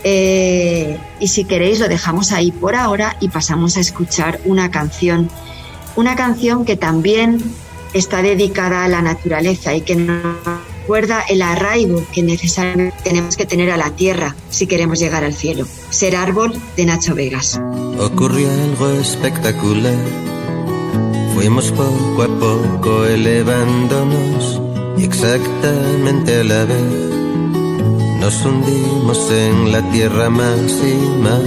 Eh, 0.05 0.97
y 1.19 1.27
si 1.27 1.43
queréis 1.43 1.81
lo 1.81 1.89
dejamos 1.89 2.31
ahí 2.31 2.53
por 2.53 2.73
ahora 2.73 3.17
y 3.19 3.27
pasamos 3.27 3.75
a 3.75 3.81
escuchar 3.81 4.39
una 4.45 4.71
canción, 4.71 5.29
una 5.97 6.15
canción 6.15 6.63
que 6.63 6.77
también 6.77 7.43
está 7.93 8.21
dedicada 8.21 8.85
a 8.85 8.87
la 8.87 9.01
naturaleza 9.01 9.75
y 9.75 9.81
que 9.81 9.95
nos 9.95 10.37
recuerda 10.81 11.21
el 11.29 11.43
arraigo 11.43 12.03
que 12.11 12.23
necesariamente 12.23 12.97
tenemos 13.03 13.37
que 13.37 13.45
tener 13.45 13.69
a 13.69 13.77
la 13.77 13.91
tierra 13.91 14.35
si 14.49 14.65
queremos 14.65 14.99
llegar 14.99 15.23
al 15.23 15.33
cielo. 15.33 15.65
Ser 15.91 16.15
árbol 16.15 16.59
de 16.75 16.85
Nacho 16.85 17.13
Vegas. 17.13 17.61
Ocurrió 17.99 18.49
algo 18.49 18.89
espectacular. 18.89 19.93
Fuimos 21.35 21.71
poco 21.71 22.23
a 22.23 22.27
poco 22.39 23.05
elevándonos 23.05 24.59
exactamente 24.97 26.39
a 26.39 26.43
la 26.43 26.65
vez. 26.65 27.11
Nos 28.19 28.43
hundimos 28.43 29.31
en 29.31 29.71
la 29.71 29.91
tierra 29.91 30.29
más 30.29 30.71
y 30.83 31.21
más 31.21 31.41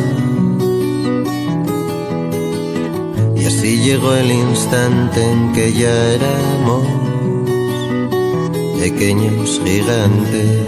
Y 3.36 3.46
así 3.46 3.78
llegó 3.78 4.14
el 4.14 4.30
instante 4.32 5.22
en 5.22 5.52
que 5.52 5.72
ya 5.72 5.92
éramos 6.14 7.13
pequeños 8.84 9.62
gigantes. 9.64 10.60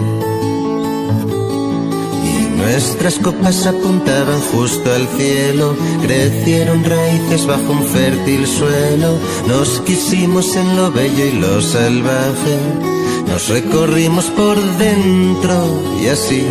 Y 2.25 2.57
nuestras 2.57 3.19
copas 3.19 3.67
apuntaban 3.67 4.41
justo 4.53 4.91
al 4.91 5.07
cielo, 5.19 5.77
crecieron 6.01 6.83
raíces 6.83 7.47
bajo 7.47 7.73
un 7.73 7.85
fértil 7.85 8.47
suelo, 8.47 9.19
nos 9.47 9.81
quisimos 9.81 10.57
en 10.57 10.77
lo 10.77 10.91
bello 10.91 11.27
y 11.27 11.33
lo 11.33 11.61
salvaje, 11.61 12.57
nos 13.29 13.49
recorrimos 13.51 14.25
por 14.31 14.57
dentro 14.79 15.55
y 16.03 16.07
así 16.07 16.43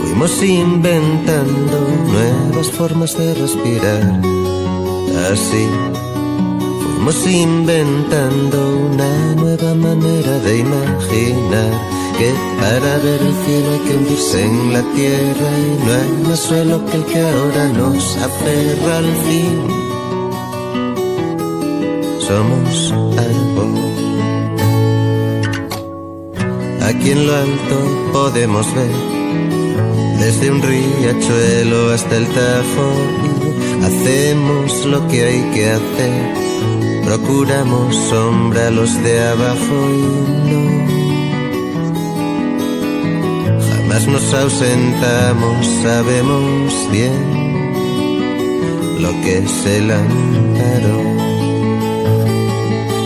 fuimos 0.00 0.42
inventando 0.42 1.76
nuevas 2.12 2.70
formas 2.70 3.18
de 3.18 3.34
respirar 3.34 4.20
Así 5.32 5.66
fuimos 6.96 7.26
inventando 7.26 8.78
una 8.90 9.34
nueva 9.34 9.74
manera 9.74 10.38
de 10.40 10.58
imaginar 10.58 11.72
que 12.18 12.32
para 12.58 12.96
ver 12.98 13.20
el 13.20 13.34
cielo 13.44 13.72
hay 13.74 13.80
que 13.80 13.96
hundirse 13.96 14.44
en 14.44 14.72
la 14.72 14.82
tierra 14.94 15.50
y 15.58 15.84
no 15.84 15.92
hay 15.92 16.28
más 16.28 16.40
suelo 16.40 16.84
que 16.86 16.96
el 16.96 17.04
que 17.04 17.20
ahora 17.20 17.68
nos 17.68 18.16
aferra 18.16 18.98
al 18.98 19.12
fin. 19.26 19.66
Somos 22.18 22.92
algo. 23.18 23.64
Aquí 26.82 27.10
en 27.10 27.26
lo 27.26 27.36
alto 27.36 28.10
podemos 28.12 28.66
ver 28.74 29.16
desde 30.18 30.50
un 30.50 30.62
riachuelo 30.62 31.90
hasta 31.92 32.16
el 32.16 32.26
Tajo 32.26 33.36
Hacemos 33.86 34.84
lo 34.86 35.06
que 35.06 35.22
hay 35.24 35.40
que 35.54 35.70
hacer, 35.70 36.34
procuramos 37.06 37.94
sombra 38.10 38.70
los 38.70 38.92
de 39.04 39.28
abajo 39.28 39.76
y 39.94 40.02
no. 40.50 40.62
Jamás 43.68 44.06
nos 44.08 44.34
ausentamos, 44.34 45.66
sabemos 45.84 46.72
bien 46.90 47.46
lo 48.98 49.10
que 49.22 49.38
es 49.38 49.66
el 49.66 49.90
amparo. 49.92 50.98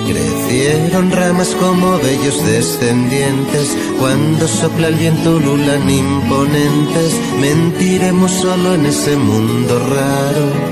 Crecieron 0.09 1.11
ramas 1.11 1.55
como 1.61 1.99
bellos 1.99 2.43
descendientes, 2.47 3.77
cuando 3.99 4.49
sopla 4.49 4.89
el 4.89 4.95
viento 4.95 5.37
ululan 5.37 5.89
imponentes, 5.91 7.13
mentiremos 7.39 8.33
solo 8.33 8.75
en 8.75 8.87
ese 8.87 9.15
mundo 9.17 9.79
raro, 9.79 10.70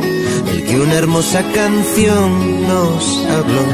que 0.69 0.81
una 0.81 0.95
hermosa 0.95 1.43
canción 1.53 2.63
nos 2.67 3.25
habló, 3.27 3.65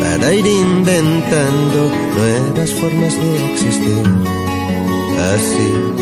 para 0.00 0.32
ir 0.34 0.46
inventando 0.46 1.90
nuevas 2.16 2.70
formas 2.74 3.14
de 3.14 3.52
existir. 3.52 4.04
Así 5.34 6.00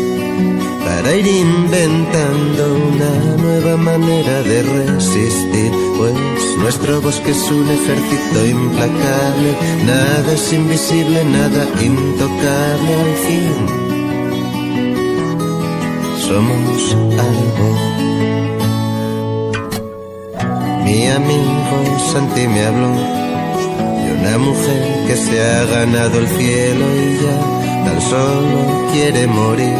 para 0.89 1.15
ir 1.15 1.27
inventando 1.27 2.75
una 2.75 3.35
nueva 3.37 3.77
manera 3.77 4.41
de 4.43 4.63
resistir, 4.63 5.71
pues 5.97 6.13
nuestro 6.57 7.01
bosque 7.01 7.31
es 7.31 7.51
un 7.51 7.69
ejército 7.69 8.45
implacable, 8.45 9.55
nada 9.85 10.33
es 10.33 10.51
invisible, 10.51 11.23
nada 11.23 11.67
intocable 11.81 12.95
al 12.95 13.15
fin. 13.25 13.53
Somos 16.27 16.95
algo. 17.17 18.28
Mi 20.89 21.05
amigo 21.05 21.77
Santi 22.11 22.47
me 22.47 22.65
habló 22.65 22.89
de 24.03 24.11
una 24.19 24.35
mujer 24.39 25.05
que 25.05 25.15
se 25.15 25.39
ha 25.39 25.63
ganado 25.65 26.17
el 26.17 26.27
cielo 26.29 26.85
y 26.95 27.19
ya 27.21 27.37
tan 27.85 28.01
solo 28.01 28.87
quiere 28.91 29.27
morir 29.27 29.77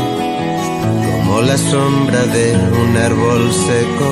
como 1.08 1.42
la 1.42 1.58
sombra 1.58 2.28
de 2.28 2.56
un 2.82 2.96
árbol 2.96 3.52
seco. 3.52 4.10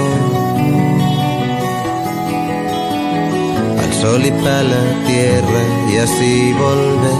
Al 3.84 3.94
sol 4.01 4.25
y 4.25 4.32
para 4.32 4.63
la 4.63 4.84
tierra 5.06 5.62
y 5.92 5.98
así 5.98 6.51
volver 6.54 7.13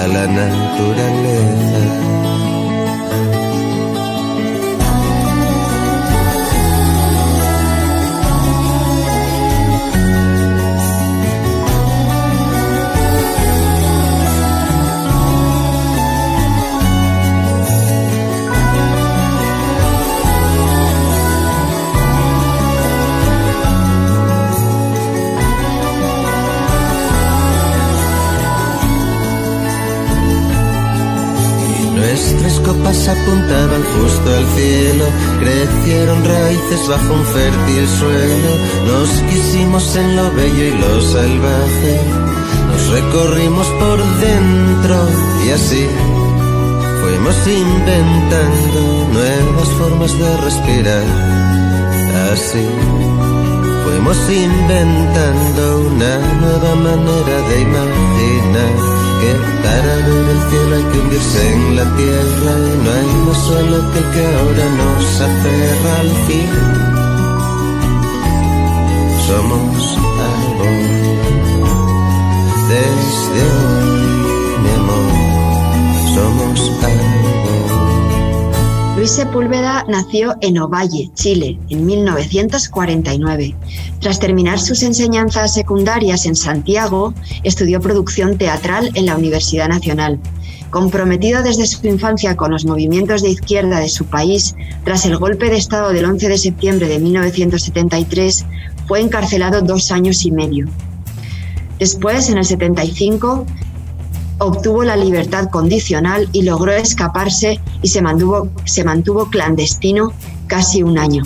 a 0.00 0.02
la 0.08 0.26
naturaleza. 0.26 2.33
Apuntaban 32.70 33.82
justo 33.82 34.34
al 34.34 34.46
cielo, 34.56 35.04
crecieron 35.40 36.24
raíces 36.24 36.88
bajo 36.88 37.12
un 37.12 37.24
fértil 37.26 37.88
suelo, 37.98 38.50
nos 38.86 39.08
quisimos 39.30 39.96
en 39.96 40.16
lo 40.16 40.30
bello 40.32 40.64
y 40.64 40.78
lo 40.78 41.00
salvaje, 41.02 42.00
nos 42.70 42.88
recorrimos 42.90 43.66
por 43.66 43.98
dentro 44.20 44.96
y 45.46 45.50
así 45.50 45.86
fuimos 47.02 47.36
inventando 47.46 49.08
nuevas 49.12 49.68
formas 49.78 50.18
de 50.18 50.36
respirar, 50.38 51.04
así 52.32 52.66
fuimos 53.84 54.18
inventando 54.30 55.80
una 55.88 56.18
nueva 56.40 56.74
manera 56.76 57.48
de 57.48 57.60
imaginar 57.60 58.93
para 59.62 59.94
ver 60.06 60.26
el 60.34 60.40
cielo 60.50 60.76
hay 60.76 60.84
que 60.90 60.98
hundirse 60.98 61.52
en 61.52 61.76
la 61.76 61.96
tierra 61.96 62.52
y 62.58 62.84
no 62.84 62.90
hay 62.92 63.10
más 63.26 63.38
suelo 63.46 63.78
que 63.92 64.00
que 64.12 64.24
ahora 64.38 64.66
nos 64.80 65.20
aferra 65.20 65.92
al 66.00 66.10
fin. 66.26 66.50
Somos 69.26 69.98
algo 70.32 70.68
desde 72.68 73.42
hoy, 73.62 74.02
mi 74.62 74.70
amor, 74.80 75.08
somos 76.14 76.58
algo. 76.84 77.03
Luis 79.04 79.16
Sepúlveda 79.16 79.84
nació 79.86 80.34
en 80.40 80.56
Ovalle, 80.56 81.10
Chile, 81.12 81.58
en 81.68 81.84
1949. 81.84 83.54
Tras 84.00 84.18
terminar 84.18 84.58
sus 84.58 84.82
enseñanzas 84.82 85.52
secundarias 85.52 86.24
en 86.24 86.34
Santiago, 86.34 87.12
estudió 87.42 87.82
producción 87.82 88.38
teatral 88.38 88.90
en 88.94 89.04
la 89.04 89.14
Universidad 89.14 89.68
Nacional. 89.68 90.18
Comprometido 90.70 91.42
desde 91.42 91.66
su 91.66 91.86
infancia 91.86 92.34
con 92.34 92.52
los 92.52 92.64
movimientos 92.64 93.20
de 93.20 93.28
izquierda 93.28 93.78
de 93.78 93.90
su 93.90 94.06
país, 94.06 94.56
tras 94.84 95.04
el 95.04 95.18
golpe 95.18 95.50
de 95.50 95.58
Estado 95.58 95.92
del 95.92 96.06
11 96.06 96.26
de 96.26 96.38
septiembre 96.38 96.88
de 96.88 96.98
1973, 96.98 98.46
fue 98.88 99.02
encarcelado 99.02 99.60
dos 99.60 99.90
años 99.90 100.24
y 100.24 100.30
medio. 100.30 100.66
Después, 101.78 102.30
en 102.30 102.38
el 102.38 102.46
75, 102.46 103.44
obtuvo 104.38 104.84
la 104.84 104.96
libertad 104.96 105.48
condicional 105.50 106.28
y 106.32 106.42
logró 106.42 106.72
escaparse 106.72 107.60
y 107.82 107.88
se 107.88 108.02
mantuvo, 108.02 108.48
se 108.64 108.84
mantuvo 108.84 109.26
clandestino 109.26 110.12
casi 110.46 110.82
un 110.82 110.98
año. 110.98 111.22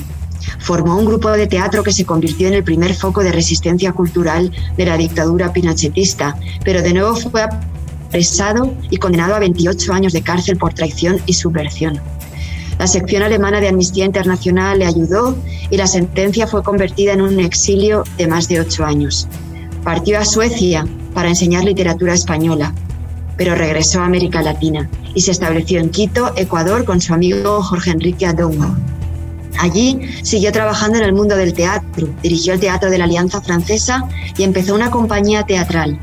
Formó 0.59 0.97
un 0.97 1.07
grupo 1.07 1.31
de 1.31 1.47
teatro 1.47 1.83
que 1.83 1.93
se 1.93 2.05
convirtió 2.05 2.49
en 2.49 2.55
el 2.55 2.65
primer 2.65 2.95
foco 2.95 3.23
de 3.23 3.33
resistencia 3.33 3.93
cultural 3.93 4.53
de 4.77 4.87
la 4.87 4.97
dictadura 4.97 5.53
pinochetista, 5.53 6.37
pero 6.65 6.83
de 6.83 6.93
nuevo 6.93 7.15
fue 7.15 7.43
apresado 8.09 8.75
y 8.91 8.97
condenado 8.97 9.35
a 9.35 9.39
28 9.39 9.93
años 9.93 10.13
de 10.13 10.23
cárcel 10.23 10.57
por 10.57 10.75
traición 10.75 11.21
y 11.27 11.35
subversión. 11.35 12.01
La 12.79 12.87
sección 12.87 13.23
alemana 13.23 13.61
de 13.61 13.69
Amnistía 13.69 14.05
Internacional 14.05 14.79
le 14.79 14.87
ayudó 14.87 15.37
y 15.69 15.77
la 15.77 15.89
sentencia 15.89 16.47
fue 16.47 16.63
convertida 16.63 17.13
en 17.13 17.23
un 17.23 17.41
exilio 17.41 18.05
de 18.17 18.29
más 18.29 18.49
de 18.49 18.61
ocho 18.61 18.85
años. 18.85 19.27
Partió 19.83 20.19
a 20.19 20.25
Suecia 20.25 20.87
para 21.13 21.29
enseñar 21.29 21.65
literatura 21.65 22.15
española, 22.15 22.73
pero 23.39 23.55
regresó 23.55 24.01
a 24.01 24.07
América 24.07 24.43
Latina 24.43 24.91
y 25.15 25.23
se 25.23 25.31
estableció 25.31 25.81
en 25.81 25.89
Quito, 25.89 26.33
Ecuador, 26.37 26.85
con 26.85 27.01
su 27.01 27.15
amigo 27.15 27.63
Jorge 27.63 27.93
Enrique 27.93 28.27
Adongo. 28.27 28.77
Allí 29.59 29.99
siguió 30.23 30.53
trabajando 30.53 30.99
en 30.99 31.05
el 31.05 31.15
mundo 31.15 31.37
del 31.37 31.55
teatro, 31.55 32.09
dirigió 32.23 32.53
el 32.53 32.61
Teatro 32.61 32.91
de 32.91 32.99
la 32.99 33.05
Alianza 33.05 33.41
Francesa 33.41 34.07
y 34.37 34.43
empezó 34.43 34.75
una 34.75 34.91
compañía 34.91 35.45
teatral. 35.45 35.99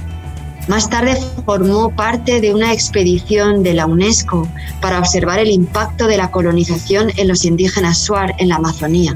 Más 0.67 0.89
tarde 0.89 1.15
formó 1.45 1.91
parte 1.91 2.41
de 2.41 2.53
una 2.53 2.73
expedición 2.73 3.61
de 3.61 3.75
la 3.75 3.85
UNESCO 3.85 4.47
para 4.81 4.97
observar 4.97 5.39
el 5.39 5.51
impacto 5.51 6.07
de 6.07 6.17
la 6.17 6.31
colonización 6.31 7.11
en 7.17 7.27
los 7.27 7.45
indígenas 7.45 7.99
Shuar 7.99 8.33
en 8.39 8.49
la 8.49 8.55
Amazonía. 8.55 9.13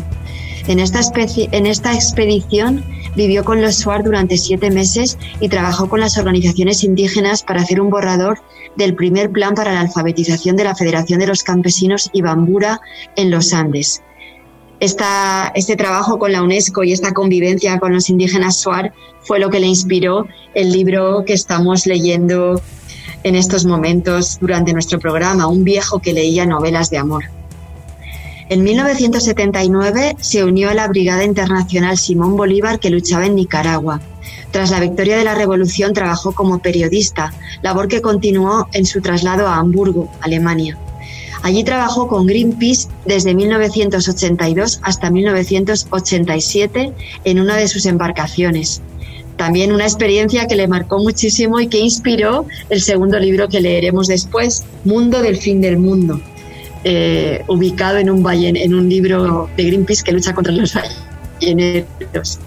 En 0.68 0.80
esta, 0.80 1.02
en 1.16 1.66
esta 1.66 1.94
expedición 1.96 2.86
vivió 3.16 3.44
con 3.44 3.62
los 3.62 3.80
Shuar 3.80 4.04
durante 4.04 4.38
siete 4.38 4.72
meses 4.72 5.18
y 5.39 5.50
trabajó 5.50 5.89
con 5.89 6.00
las 6.00 6.18
organizaciones 6.18 6.84
indígenas 6.84 7.44
para 7.44 7.62
hacer 7.62 7.82
un 7.82 7.89
borrador 7.89 8.39
del 8.75 8.96
primer 8.96 9.30
plan 9.30 9.56
para 9.56 9.74
la 9.74 9.82
alfabetización 9.82 10.56
de 10.56 10.63
la 10.63 10.75
Federación 10.75 11.20
de 11.20 11.28
los 11.28 11.44
Campesinos 11.44 12.10
Ibambura 12.13 12.82
en 13.16 13.32
los 13.32 13.54
Andes 13.54 14.01
este 14.80 15.75
trabajo 15.75 16.18
con 16.20 16.32
la 16.32 16.42
UNESCO 16.42 16.84
y 16.84 16.94
esta 16.94 17.13
convivencia 17.13 17.80
con 17.80 17.94
los 17.94 18.10
indígenas 18.10 18.58
Suar 18.58 18.94
fue 19.22 19.39
lo 19.39 19.50
que 19.50 19.60
le 19.60 19.68
inspiró 19.68 20.28
el 20.54 20.72
libro 20.72 21.24
que 21.25 21.34
estamos 21.34 21.86
leyendo 21.86 22.62
en 23.24 23.36
estos 23.36 23.66
momentos 23.66 24.38
durante 24.39 24.72
nuestro 24.72 25.00
programa, 25.00 25.48
Un 25.48 25.66
viejo 25.66 26.00
que 26.00 26.13
leía 26.13 26.46
novelas 26.46 26.89
de 26.89 26.98
amor. 26.98 27.38
En 28.50 28.63
1979 28.63 30.15
se 30.20 30.44
unió 30.44 30.72
a 30.72 30.74
la 30.74 30.88
Brigada 30.88 31.24
Internacional 31.24 32.00
Simón 32.00 32.36
Bolívar 32.36 32.79
que 32.79 32.89
luchaba 32.89 33.27
en 33.27 33.36
Nicaragua. 33.36 34.01
Tras 34.50 34.72
la 34.72 34.79
victoria 34.79 35.18
de 35.18 35.24
la 35.24 35.36
revolución 35.36 35.94
trabajó 35.94 36.32
como 36.32 36.58
periodista, 36.58 37.32
labor 37.62 37.88
que 37.88 38.01
continuó 38.01 38.68
en 38.74 38.88
su 38.88 39.01
traslado 39.01 39.48
a 39.48 39.58
Hamburgo, 39.58 40.12
Alemania. 40.22 40.79
Allí 41.44 41.63
trabajó 41.63 42.08
con 42.08 42.25
Greenpeace 42.25 42.89
desde 43.06 43.36
1982 43.36 44.79
hasta 44.82 45.12
1987 45.12 46.94
en 47.25 47.39
una 47.39 47.56
de 47.56 47.68
sus 47.68 47.86
embarcaciones. 47.86 48.82
También 49.38 49.72
una 49.72 49.86
experiencia 49.86 50.48
que 50.48 50.56
le 50.56 50.68
marcó 50.68 50.98
muchísimo 50.98 51.60
y 51.60 51.68
que 51.68 51.77
inspiró 51.77 52.48
el 52.72 52.82
segundo 52.82 53.20
libro 53.20 53.48
que 53.48 53.62
leeremos 53.62 54.08
después, 54.08 54.63
Mundo 54.84 55.22
del 55.22 55.38
fin 55.38 55.62
del 55.62 55.77
mundo, 55.77 56.20
eh, 56.83 57.43
ubicado 57.48 57.98
en 57.98 58.09
un, 58.09 58.25
en 58.31 58.74
un 58.74 58.89
libro 58.89 59.50
de 59.57 59.63
Greenpeace 59.63 60.03
que 60.03 60.12
lucha 60.12 60.33
contra 60.33 60.53
los 60.53 60.74
balleneros. 61.39 62.39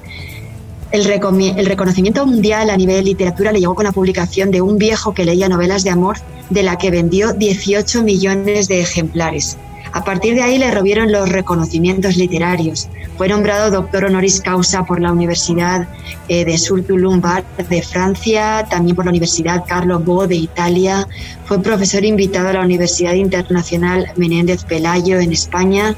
El, 0.92 1.04
reconocimiento 1.04 2.26
mundial 2.26 2.68
a 2.68 2.76
nivel 2.76 2.96
de 2.96 3.02
literatura 3.02 3.50
le 3.50 3.60
llegó 3.60 3.74
con 3.74 3.84
la 3.84 3.92
publicación 3.92 4.50
de 4.50 4.60
Un 4.60 4.76
viejo 4.76 5.14
que 5.14 5.24
leía 5.24 5.48
novelas 5.48 5.84
de 5.84 5.90
amor, 5.90 6.18
de 6.50 6.62
la 6.62 6.76
que 6.76 6.90
vendió 6.90 7.32
18 7.32 8.02
millones 8.02 8.68
de 8.68 8.80
ejemplares. 8.80 9.56
A 9.92 10.04
partir 10.04 10.34
de 10.34 10.42
ahí 10.42 10.58
le 10.58 10.70
robieron 10.70 11.12
los 11.12 11.28
reconocimientos 11.28 12.16
literarios. 12.16 12.88
Fue 13.18 13.28
nombrado 13.28 13.70
doctor 13.70 14.04
honoris 14.04 14.40
causa 14.40 14.84
por 14.84 15.00
la 15.00 15.12
Universidad 15.12 15.86
eh, 16.28 16.44
de 16.44 16.56
Surtulumbar 16.56 17.44
de 17.68 17.82
Francia, 17.82 18.66
también 18.70 18.96
por 18.96 19.04
la 19.04 19.10
Universidad 19.10 19.64
Carlo 19.66 20.00
Bo 20.00 20.26
de 20.26 20.36
Italia. 20.36 21.06
Fue 21.44 21.62
profesor 21.62 22.04
invitado 22.04 22.48
a 22.48 22.54
la 22.54 22.60
Universidad 22.62 23.14
Internacional 23.14 24.12
Menéndez 24.16 24.64
Pelayo 24.64 25.20
en 25.20 25.32
España 25.32 25.94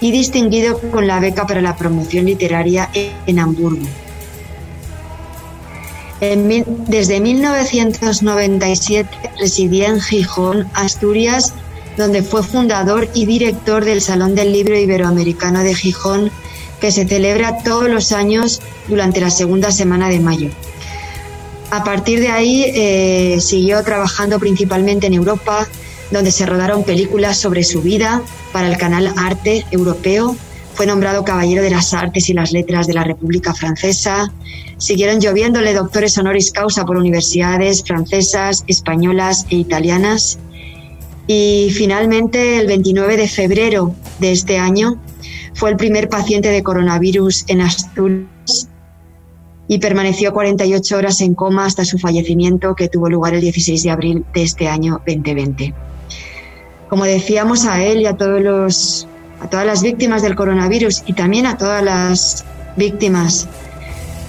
y 0.00 0.10
distinguido 0.10 0.80
con 0.90 1.06
la 1.06 1.20
beca 1.20 1.46
para 1.46 1.62
la 1.62 1.76
promoción 1.76 2.26
literaria 2.26 2.90
en 2.92 3.38
Hamburgo 3.38 3.86
desde 6.20 7.20
1997 7.20 9.08
residía 9.38 9.88
en 9.88 10.00
Gijón, 10.00 10.68
Asturias, 10.74 11.54
donde 11.98 12.22
fue 12.22 12.42
fundador 12.42 13.08
y 13.12 13.26
director 13.26 13.84
del 13.84 14.00
Salón 14.00 14.34
del 14.34 14.52
Libro 14.52 14.78
Iberoamericano 14.78 15.62
de 15.62 15.74
Gijón, 15.74 16.30
que 16.80 16.90
se 16.90 17.06
celebra 17.06 17.58
todos 17.62 17.90
los 17.90 18.12
años 18.12 18.62
durante 18.88 19.20
la 19.20 19.30
segunda 19.30 19.70
semana 19.70 20.08
de 20.08 20.20
mayo. 20.20 20.48
A 21.70 21.84
partir 21.84 22.20
de 22.20 22.28
ahí 22.28 22.64
eh, 22.66 23.38
siguió 23.40 23.82
trabajando 23.82 24.38
principalmente 24.38 25.08
en 25.08 25.14
Europa, 25.14 25.68
donde 26.10 26.30
se 26.30 26.46
rodaron 26.46 26.84
películas 26.84 27.36
sobre 27.36 27.64
su 27.64 27.82
vida 27.82 28.22
para 28.52 28.68
el 28.68 28.78
canal 28.78 29.12
Arte 29.16 29.66
Europeo. 29.70 30.34
Fue 30.72 30.86
nombrado 30.86 31.24
Caballero 31.24 31.60
de 31.60 31.70
las 31.70 31.92
Artes 31.92 32.30
y 32.30 32.32
las 32.32 32.52
Letras 32.52 32.86
de 32.86 32.94
la 32.94 33.04
República 33.04 33.52
Francesa, 33.52 34.32
Siguieron 34.78 35.20
lloviéndole 35.20 35.74
doctores 35.74 36.16
honoris 36.18 36.52
causa 36.52 36.84
por 36.84 36.96
universidades 36.96 37.82
francesas, 37.82 38.62
españolas 38.68 39.44
e 39.50 39.56
italianas. 39.56 40.38
Y 41.28 41.70
finalmente, 41.74 42.58
el 42.58 42.66
29 42.66 43.18
de 43.18 43.28
febrero 43.28 43.94
de 44.18 44.32
este 44.32 44.58
año, 44.58 44.98
fue 45.52 45.70
el 45.70 45.76
primer 45.76 46.08
paciente 46.08 46.50
de 46.50 46.62
coronavirus 46.62 47.44
en 47.48 47.60
Asturias 47.60 48.68
y 49.68 49.78
permaneció 49.78 50.32
48 50.32 50.96
horas 50.96 51.20
en 51.20 51.34
coma 51.34 51.66
hasta 51.66 51.84
su 51.84 51.98
fallecimiento, 51.98 52.74
que 52.74 52.88
tuvo 52.88 53.10
lugar 53.10 53.34
el 53.34 53.42
16 53.42 53.82
de 53.82 53.90
abril 53.90 54.24
de 54.32 54.42
este 54.42 54.68
año 54.68 55.02
2020. 55.06 55.74
Como 56.88 57.04
decíamos 57.04 57.66
a 57.66 57.84
él 57.84 58.00
y 58.00 58.06
a, 58.06 58.16
todos 58.16 58.40
los, 58.40 59.06
a 59.40 59.50
todas 59.50 59.66
las 59.66 59.82
víctimas 59.82 60.22
del 60.22 60.34
coronavirus 60.34 61.02
y 61.04 61.12
también 61.12 61.44
a 61.44 61.58
todas 61.58 61.84
las 61.84 62.46
víctimas 62.78 63.48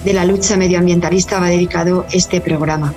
de 0.04 0.12
la 0.12 0.26
lucha 0.26 0.58
medioambientalista 0.58 1.40
va 1.40 1.48
dedicado 1.48 2.04
este 2.12 2.42
programa. 2.42 2.92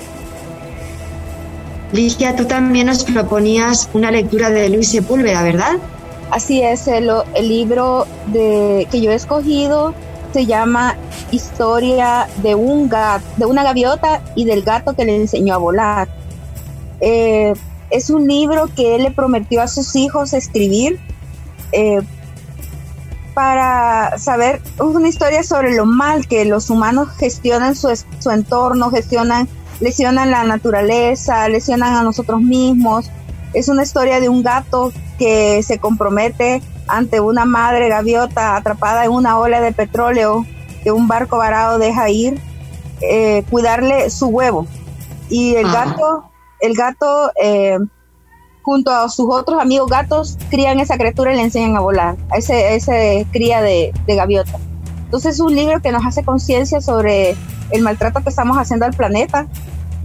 Ligia, 1.94 2.36
tú 2.36 2.46
también 2.46 2.88
nos 2.88 3.04
proponías 3.04 3.88
una 3.94 4.10
lectura 4.10 4.50
de 4.50 4.68
Luis 4.70 4.90
Sepúlveda, 4.90 5.44
¿verdad? 5.44 5.78
Así 6.32 6.64
es, 6.64 6.88
el, 6.88 7.12
libro 7.40 8.08
de, 8.28 8.88
que 8.92 9.00
yo 9.00 9.12
he 9.12 9.16
escogido 9.16 9.94
se 10.34 10.48
llama 10.48 10.98
Historia 11.30 12.28
de, 12.42 12.56
un 12.56 12.90
de 12.90 13.46
una 13.46 13.64
gaviota 13.64 14.24
y 14.36 14.46
del 14.46 14.64
gato 14.64 14.96
que 14.96 15.06
le 15.06 15.16
enseñó 15.16 15.54
a 15.54 15.58
volar. 15.58 16.08
Eh, 17.02 17.54
es 17.92 18.10
un 18.10 18.28
libro 18.28 18.68
que 18.76 18.96
él 18.96 19.04
le 19.04 19.12
prometió 19.12 19.62
a 19.62 19.68
sus 19.68 19.96
hijos 19.96 20.34
escribir 20.34 21.00
eh, 21.72 22.02
para 23.36 24.18
saber 24.18 24.62
una 24.80 25.08
historia 25.08 25.44
sobre 25.44 25.76
lo 25.76 25.86
mal 25.86 26.28
que 26.28 26.46
los 26.46 26.72
humanos 26.72 27.10
gestionan 27.20 27.76
su, 27.76 27.96
su 28.18 28.32
entorno, 28.32 28.90
gestionan, 28.90 29.48
lesionan 29.80 30.32
la 30.32 30.44
naturaleza, 30.44 31.48
lesionan 31.50 31.96
a 31.96 32.04
nosotros 32.04 32.42
mismos. 32.42 33.10
Es 33.54 33.68
una 33.68 33.84
historia 33.84 34.20
de 34.20 34.30
un 34.30 34.44
gato 34.44 34.92
que 35.18 35.62
se 35.64 35.80
compromete 35.80 36.62
ante 36.88 37.20
una 37.20 37.46
madre 37.46 37.90
gaviota 37.90 38.56
atrapada 38.56 39.06
en 39.06 39.12
una 39.12 39.38
ola 39.38 39.62
de 39.62 39.72
petróleo 39.72 40.46
que 40.84 40.92
un 40.92 41.08
barco 41.08 41.38
varado 41.38 41.80
deja 41.80 42.10
ir, 42.10 42.40
eh, 43.02 43.44
cuidarle 43.50 44.10
su 44.10 44.28
huevo. 44.28 44.68
Y 45.30 45.56
el 45.56 45.72
gato, 45.72 46.26
el 46.60 46.74
gato 46.74 47.32
eh, 47.42 47.78
junto 48.62 48.92
a 48.92 49.10
sus 49.10 49.28
otros 49.30 49.62
amigos 49.62 49.90
gatos, 49.90 50.38
crían 50.50 50.80
esa 50.80 50.98
criatura 50.98 51.34
y 51.34 51.38
le 51.38 51.44
enseñan 51.44 51.76
a 51.78 51.82
volar, 51.82 52.16
a 52.32 52.38
ese, 52.38 52.76
ese 52.76 53.28
cría 53.32 53.62
de, 53.62 53.94
gaviota. 54.08 54.60
Entonces 55.14 55.36
es 55.36 55.42
un 55.42 55.54
libro 55.54 55.80
que 55.80 55.92
nos 55.92 56.04
hace 56.08 56.24
conciencia 56.24 56.82
sobre 56.82 57.36
el 57.70 57.84
maltrato 57.84 58.24
que 58.24 58.30
estamos 58.30 58.58
haciendo 58.58 58.88
al 58.88 58.94
planeta, 58.94 59.46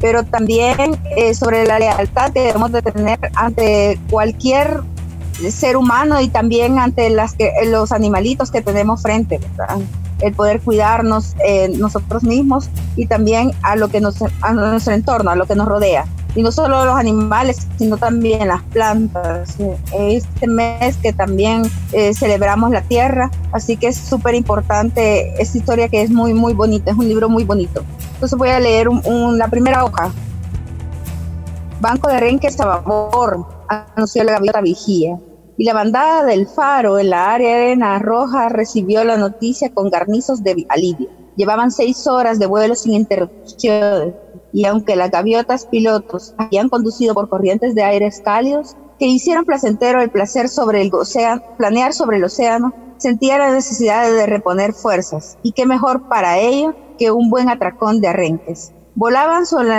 pero 0.00 0.22
también 0.22 1.00
eh, 1.16 1.32
sobre 1.32 1.66
la 1.66 1.78
lealtad 1.78 2.30
que 2.30 2.40
debemos 2.40 2.72
de 2.72 2.82
tener 2.82 3.18
ante 3.34 3.98
cualquier 4.10 4.82
ser 5.48 5.78
humano 5.78 6.20
y 6.20 6.28
también 6.28 6.78
ante 6.78 7.08
las 7.08 7.32
que, 7.32 7.50
los 7.68 7.90
animalitos 7.90 8.50
que 8.50 8.60
tenemos 8.60 9.00
frente, 9.00 9.40
el 10.20 10.34
poder 10.34 10.60
cuidarnos 10.60 11.36
eh, 11.42 11.70
nosotros 11.78 12.22
mismos 12.22 12.68
y 12.94 13.06
también 13.06 13.52
a 13.62 13.76
lo 13.76 13.88
que 13.88 14.02
nos 14.02 14.22
a 14.42 14.52
nuestro 14.52 14.92
entorno, 14.92 15.30
a 15.30 15.36
lo 15.36 15.46
que 15.46 15.54
nos 15.54 15.68
rodea 15.68 16.04
y 16.34 16.42
no 16.42 16.52
solo 16.52 16.84
los 16.84 16.96
animales, 16.96 17.66
sino 17.78 17.96
también 17.96 18.48
las 18.48 18.62
plantas. 18.64 19.56
Este 19.98 20.46
mes 20.46 20.96
que 20.98 21.12
también 21.12 21.62
eh, 21.92 22.14
celebramos 22.14 22.70
la 22.70 22.82
tierra, 22.82 23.30
así 23.52 23.76
que 23.76 23.88
es 23.88 23.96
súper 23.96 24.34
importante 24.34 25.34
esta 25.40 25.58
historia 25.58 25.88
que 25.88 26.02
es 26.02 26.10
muy, 26.10 26.34
muy 26.34 26.54
bonita, 26.54 26.90
es 26.90 26.96
un 26.96 27.08
libro 27.08 27.28
muy 27.28 27.44
bonito. 27.44 27.84
Entonces 28.14 28.38
voy 28.38 28.50
a 28.50 28.60
leer 28.60 28.88
la 28.88 29.48
primera 29.48 29.84
hoja. 29.84 30.12
Banco 31.80 32.08
de 32.08 32.20
Renque 32.20 32.50
Sababor, 32.50 33.46
anunció 33.68 34.24
la 34.24 34.32
gaviota 34.32 34.60
vigía. 34.60 35.18
Y 35.56 35.64
la 35.64 35.74
bandada 35.74 36.24
del 36.24 36.46
faro 36.46 37.00
en 37.00 37.10
la 37.10 37.34
área 37.34 37.56
de 37.56 37.64
arena 37.64 37.98
roja 37.98 38.48
recibió 38.48 39.02
la 39.02 39.16
noticia 39.16 39.70
con 39.74 39.90
garnizos 39.90 40.44
de 40.44 40.64
alivio. 40.68 41.08
Llevaban 41.36 41.72
seis 41.72 42.06
horas 42.06 42.38
de 42.38 42.46
vuelo 42.46 42.76
sin 42.76 42.94
interrupciones 42.94 44.14
y 44.52 44.64
aunque 44.64 44.96
las 44.96 45.10
gaviotas 45.10 45.66
pilotos 45.66 46.34
habían 46.38 46.68
conducido 46.68 47.14
por 47.14 47.28
corrientes 47.28 47.74
de 47.74 47.84
aires 47.84 48.20
cálidos, 48.24 48.76
que 48.98 49.06
hicieron 49.06 49.44
placentero 49.44 50.00
el 50.00 50.10
placer 50.10 50.48
sobre 50.48 50.82
el 50.82 50.92
océano, 50.92 51.42
planear 51.56 51.92
sobre 51.92 52.16
el 52.16 52.24
océano, 52.24 52.74
sentía 52.96 53.38
la 53.38 53.52
necesidad 53.52 54.10
de 54.10 54.26
reponer 54.26 54.72
fuerzas, 54.72 55.38
y 55.42 55.52
qué 55.52 55.66
mejor 55.66 56.08
para 56.08 56.38
ello 56.38 56.74
que 56.98 57.10
un 57.10 57.30
buen 57.30 57.48
atracón 57.48 58.00
de 58.00 58.08
arrenques. 58.08 58.72
Volaban 58.94 59.46
sobre, 59.46 59.70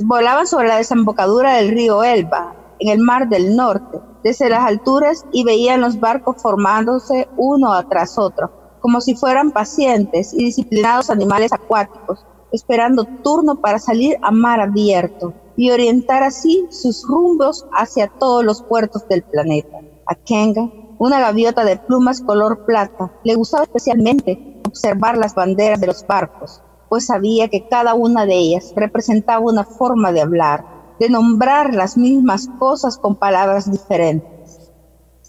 volaban 0.00 0.46
sobre 0.46 0.68
la 0.68 0.78
desembocadura 0.78 1.54
del 1.54 1.70
río 1.70 2.02
Elba, 2.02 2.56
en 2.80 2.88
el 2.88 2.98
mar 2.98 3.28
del 3.28 3.54
norte, 3.54 4.00
desde 4.24 4.48
las 4.48 4.66
alturas 4.66 5.24
y 5.32 5.44
veían 5.44 5.80
los 5.80 6.00
barcos 6.00 6.42
formándose 6.42 7.28
uno 7.36 7.70
tras 7.88 8.18
otro, 8.18 8.50
como 8.80 9.00
si 9.00 9.14
fueran 9.14 9.52
pacientes 9.52 10.32
y 10.32 10.44
disciplinados 10.44 11.10
animales 11.10 11.52
acuáticos, 11.52 12.26
esperando 12.52 13.04
turno 13.22 13.60
para 13.60 13.78
salir 13.78 14.16
a 14.22 14.30
mar 14.30 14.60
abierto 14.60 15.32
y 15.56 15.70
orientar 15.70 16.22
así 16.22 16.66
sus 16.70 17.06
rumbos 17.06 17.66
hacia 17.72 18.08
todos 18.08 18.44
los 18.44 18.62
puertos 18.62 19.06
del 19.08 19.22
planeta. 19.22 19.78
A 20.06 20.14
Kenga, 20.14 20.70
una 20.98 21.20
gaviota 21.20 21.64
de 21.64 21.76
plumas 21.76 22.20
color 22.20 22.64
plata, 22.64 23.12
le 23.24 23.34
gustaba 23.34 23.64
especialmente 23.64 24.60
observar 24.66 25.16
las 25.16 25.34
banderas 25.34 25.80
de 25.80 25.86
los 25.86 26.06
barcos, 26.06 26.62
pues 26.88 27.06
sabía 27.06 27.48
que 27.48 27.68
cada 27.68 27.94
una 27.94 28.26
de 28.26 28.34
ellas 28.34 28.72
representaba 28.74 29.40
una 29.40 29.64
forma 29.64 30.12
de 30.12 30.20
hablar, 30.20 30.64
de 30.98 31.08
nombrar 31.08 31.74
las 31.74 31.96
mismas 31.96 32.48
cosas 32.58 32.98
con 32.98 33.16
palabras 33.16 33.70
diferentes. 33.70 34.72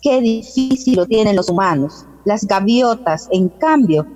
Qué 0.01 0.19
difícil 0.19 0.95
lo 0.95 1.05
tienen 1.05 1.35
los 1.35 1.49
humanos. 1.49 2.05
Las 2.25 2.45
gaviotas, 2.45 3.27
en 3.31 3.49
cambio, 3.49 4.07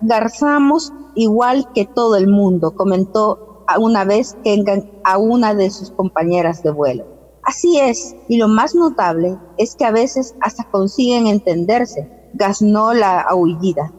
garzamos 0.00 0.92
igual 1.14 1.70
que 1.74 1.84
todo 1.86 2.16
el 2.16 2.28
mundo, 2.28 2.74
comentó 2.74 3.64
una 3.78 4.04
vez 4.04 4.36
Kengan 4.44 4.90
a 5.04 5.18
una 5.18 5.54
de 5.54 5.70
sus 5.70 5.90
compañeras 5.90 6.62
de 6.62 6.70
vuelo. 6.70 7.04
Así 7.42 7.78
es, 7.78 8.16
y 8.28 8.38
lo 8.38 8.48
más 8.48 8.74
notable 8.74 9.38
es 9.56 9.76
que 9.76 9.84
a 9.84 9.92
veces 9.92 10.34
hasta 10.40 10.64
consiguen 10.64 11.26
entenderse, 11.26 12.30
gasnó 12.34 12.92
la 12.92 13.20
aullida. 13.20 13.92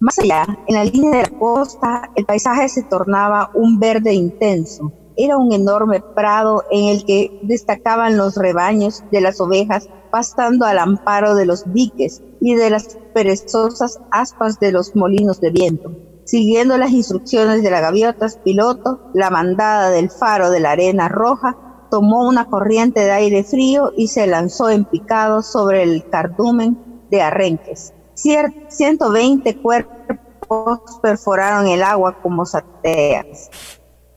Más 0.00 0.18
allá, 0.18 0.46
en 0.66 0.74
la 0.74 0.84
línea 0.84 1.10
de 1.10 1.30
la 1.30 1.38
costa, 1.38 2.10
el 2.16 2.24
paisaje 2.24 2.68
se 2.68 2.82
tornaba 2.82 3.50
un 3.54 3.78
verde 3.78 4.12
intenso, 4.14 4.92
era 5.16 5.36
un 5.36 5.52
enorme 5.52 6.00
prado 6.14 6.64
en 6.70 6.88
el 6.88 7.04
que 7.04 7.30
destacaban 7.42 8.16
los 8.16 8.36
rebaños 8.36 9.04
de 9.10 9.20
las 9.20 9.40
ovejas 9.40 9.88
pastando 10.10 10.66
al 10.66 10.78
amparo 10.78 11.34
de 11.34 11.46
los 11.46 11.64
diques 11.72 12.22
y 12.40 12.54
de 12.54 12.70
las 12.70 12.98
perezosas 13.14 13.98
aspas 14.10 14.58
de 14.58 14.72
los 14.72 14.94
molinos 14.94 15.40
de 15.40 15.50
viento. 15.50 15.92
Siguiendo 16.24 16.78
las 16.78 16.92
instrucciones 16.92 17.62
de 17.62 17.70
la 17.70 17.80
gaviotas 17.80 18.38
piloto, 18.44 19.00
la 19.14 19.30
mandada 19.30 19.90
del 19.90 20.10
faro 20.10 20.50
de 20.50 20.60
la 20.60 20.72
arena 20.72 21.08
roja 21.08 21.56
tomó 21.90 22.26
una 22.26 22.46
corriente 22.46 23.00
de 23.00 23.10
aire 23.10 23.44
frío 23.44 23.92
y 23.96 24.08
se 24.08 24.26
lanzó 24.26 24.70
en 24.70 24.84
picado 24.84 25.42
sobre 25.42 25.82
el 25.82 26.08
cardumen 26.08 26.78
de 27.10 27.22
arrenques. 27.22 27.92
120 28.14 29.56
cuerpos 29.56 30.78
perforaron 31.02 31.66
el 31.66 31.82
agua 31.82 32.16
como 32.22 32.44
sateas 32.46 33.50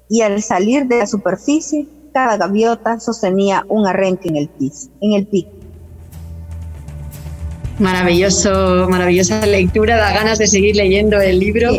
y 0.10 0.22
al 0.22 0.41
salir 0.41 0.86
de 0.86 1.00
la 1.00 1.08
superficie, 1.08 1.88
cada 2.13 2.38
gaviota 2.38 3.00
sostenía 3.00 3.65
un 3.68 3.88
arrenque 3.88 4.30
en 4.30 4.38
el 4.38 4.48
piso, 4.48 4.89
en 5.02 5.13
el 5.13 5.28
pico. 5.28 5.50
Maravilloso, 7.80 8.88
maravillosa 8.89 9.46
lectura, 9.46 9.98
da 9.98 10.13
ganas 10.13 10.38
de 10.38 10.48
seguir 10.48 10.78
leyendo 10.78 11.20
el 11.20 11.39
libro. 11.39 11.72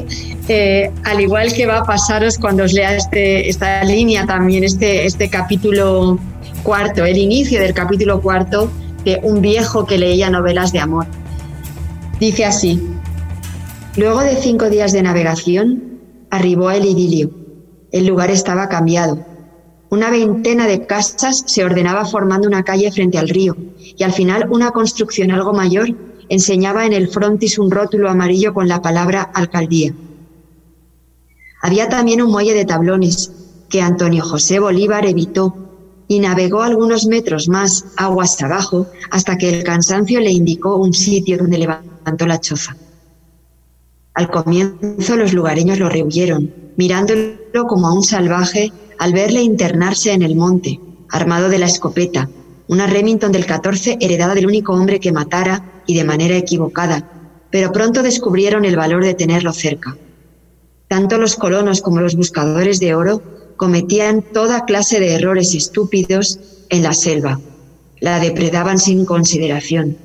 Eh, 0.49 0.91
al 1.05 1.21
igual 1.21 1.55
que 1.55 1.67
va 1.67 1.79
a 1.79 1.85
pasaros 1.85 2.37
cuando 2.37 2.65
os 2.65 2.75
lea 2.75 2.95
este, 2.95 3.49
esta 3.49 3.83
línea 3.83 4.27
también, 4.27 4.63
este, 4.63 5.07
este 5.07 5.31
capítulo 5.31 6.19
cuarto, 6.63 7.05
el 7.07 7.17
inicio 7.17 7.61
del 7.61 7.73
capítulo 7.73 8.21
cuarto 8.21 8.71
de 9.05 9.21
Un 9.23 9.41
viejo 9.41 9.87
que 9.87 9.97
leía 9.97 10.29
novelas 10.29 10.73
de 10.73 10.81
amor. 10.81 11.07
Dice 12.21 12.45
así, 12.45 12.83
luego 13.97 14.21
de 14.21 14.37
cinco 14.37 14.69
días 14.69 14.93
de 14.93 15.03
navegación, 15.03 16.01
arribó 16.31 16.71
el 16.73 16.85
idilio 16.85 17.46
el 17.99 18.07
lugar 18.07 18.31
estaba 18.31 18.69
cambiado. 18.69 19.25
Una 19.89 20.11
veintena 20.11 20.67
de 20.67 20.87
casas 20.87 21.45
se 21.47 21.65
ordenaba 21.65 22.05
formando 22.05 22.49
una 22.49 22.65
calle 22.65 22.91
frente 22.91 23.19
al 23.19 23.29
río 23.29 23.57
y 23.79 24.03
al 24.03 24.13
final 24.13 24.49
una 24.51 24.73
construcción 24.73 25.31
algo 25.31 25.53
mayor 25.53 25.89
enseñaba 26.29 26.87
en 26.87 26.93
el 26.93 27.09
frontis 27.09 27.59
un 27.59 27.71
rótulo 27.71 28.11
amarillo 28.11 28.53
con 28.53 28.67
la 28.69 28.83
palabra 28.83 29.23
alcaldía. 29.23 29.95
Había 31.63 31.89
también 31.89 32.21
un 32.21 32.31
muelle 32.31 32.55
de 32.55 32.65
tablones 32.65 33.33
que 33.69 33.81
Antonio 33.81 34.25
José 34.25 34.59
Bolívar 34.59 35.07
evitó 35.07 35.55
y 36.09 36.21
navegó 36.21 36.63
algunos 36.63 37.07
metros 37.07 37.49
más 37.49 37.87
aguas 37.97 38.41
abajo 38.43 38.87
hasta 39.11 39.39
que 39.39 39.49
el 39.49 39.65
cansancio 39.65 40.21
le 40.21 40.31
indicó 40.31 40.77
un 40.77 40.93
sitio 40.93 41.39
donde 41.39 41.59
levantó 41.59 42.27
la 42.27 42.41
choza. 42.41 42.77
Al 44.15 44.31
comienzo 44.31 45.17
los 45.17 45.33
lugareños 45.33 45.79
lo 45.79 45.89
rehuyeron, 45.89 46.66
mirándolo 46.77 47.67
como 47.69 47.89
a 47.89 47.95
un 47.95 48.03
salvaje 48.03 48.73
al 48.99 49.13
verle 49.13 49.43
internarse 49.43 50.13
en 50.13 50.23
el 50.23 50.37
monte, 50.37 50.81
armado 51.11 51.49
de 51.49 51.59
la 51.59 51.67
escopeta, 51.67 52.29
una 52.69 52.87
Remington 52.87 53.33
del 53.33 53.47
14 53.47 53.99
heredada 54.01 54.35
del 54.35 54.47
único 54.47 54.73
hombre 54.73 55.01
que 55.01 55.13
matara 55.13 55.83
y 55.87 55.95
de 55.95 56.05
manera 56.05 56.37
equivocada, 56.37 57.09
pero 57.51 57.73
pronto 57.73 58.03
descubrieron 58.03 58.65
el 58.65 58.77
valor 58.77 59.05
de 59.05 59.15
tenerlo 59.15 59.53
cerca. 59.53 59.97
Tanto 60.89 61.19
los 61.19 61.37
colonos 61.37 61.81
como 61.81 62.01
los 62.01 62.17
buscadores 62.17 62.81
de 62.81 62.95
oro 62.95 63.23
cometían 63.57 64.23
toda 64.23 64.65
clase 64.65 65.01
de 65.01 65.15
errores 65.15 65.55
estúpidos 65.55 66.39
en 66.69 66.83
la 66.83 66.93
selva. 66.93 67.41
La 68.01 68.21
depredaban 68.21 68.79
sin 68.79 69.05
consideración 69.05 69.97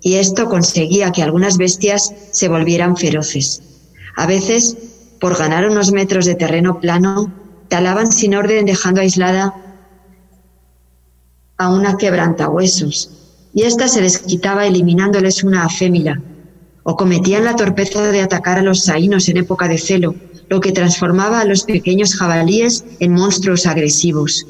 y 0.00 0.14
esto 0.14 0.48
conseguía 0.48 1.12
que 1.12 1.22
algunas 1.22 1.56
bestias 1.56 2.12
se 2.32 2.48
volvieran 2.48 2.96
feroces. 2.96 3.62
A 4.16 4.26
veces, 4.26 4.76
por 5.22 5.38
ganar 5.38 5.70
unos 5.70 5.92
metros 5.92 6.24
de 6.24 6.34
terreno 6.34 6.80
plano, 6.80 7.32
talaban 7.68 8.10
sin 8.10 8.34
orden 8.34 8.66
dejando 8.66 9.02
aislada 9.02 9.54
a 11.56 11.72
una 11.72 11.96
quebrantahuesos, 11.96 13.08
y 13.54 13.62
ésta 13.62 13.86
se 13.86 14.00
desquitaba 14.00 14.66
eliminándoles 14.66 15.44
una 15.44 15.62
afémila, 15.62 16.20
o 16.82 16.96
cometían 16.96 17.44
la 17.44 17.54
torpeza 17.54 18.10
de 18.10 18.20
atacar 18.20 18.58
a 18.58 18.62
los 18.62 18.82
saínos 18.82 19.28
en 19.28 19.36
época 19.36 19.68
de 19.68 19.78
celo, 19.78 20.16
lo 20.48 20.58
que 20.58 20.72
transformaba 20.72 21.40
a 21.40 21.44
los 21.44 21.62
pequeños 21.62 22.16
jabalíes 22.16 22.84
en 22.98 23.12
monstruos 23.12 23.66
agresivos. 23.66 24.44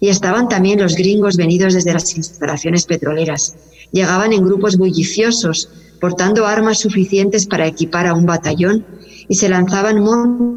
Y 0.00 0.10
estaban 0.10 0.50
también 0.50 0.82
los 0.82 0.96
gringos 0.96 1.38
venidos 1.38 1.72
desde 1.72 1.94
las 1.94 2.14
instalaciones 2.14 2.84
petroleras, 2.84 3.56
Llegaban 3.90 4.34
en 4.34 4.44
grupos 4.44 4.76
bulliciosos, 4.76 5.68
portando 5.98 6.46
armas 6.46 6.78
suficientes 6.78 7.46
para 7.46 7.66
equipar 7.66 8.06
a 8.06 8.14
un 8.14 8.26
batallón 8.26 8.84
y 9.30 9.36
se 9.36 9.48
lanzaban 9.48 10.00
monte 10.00 10.50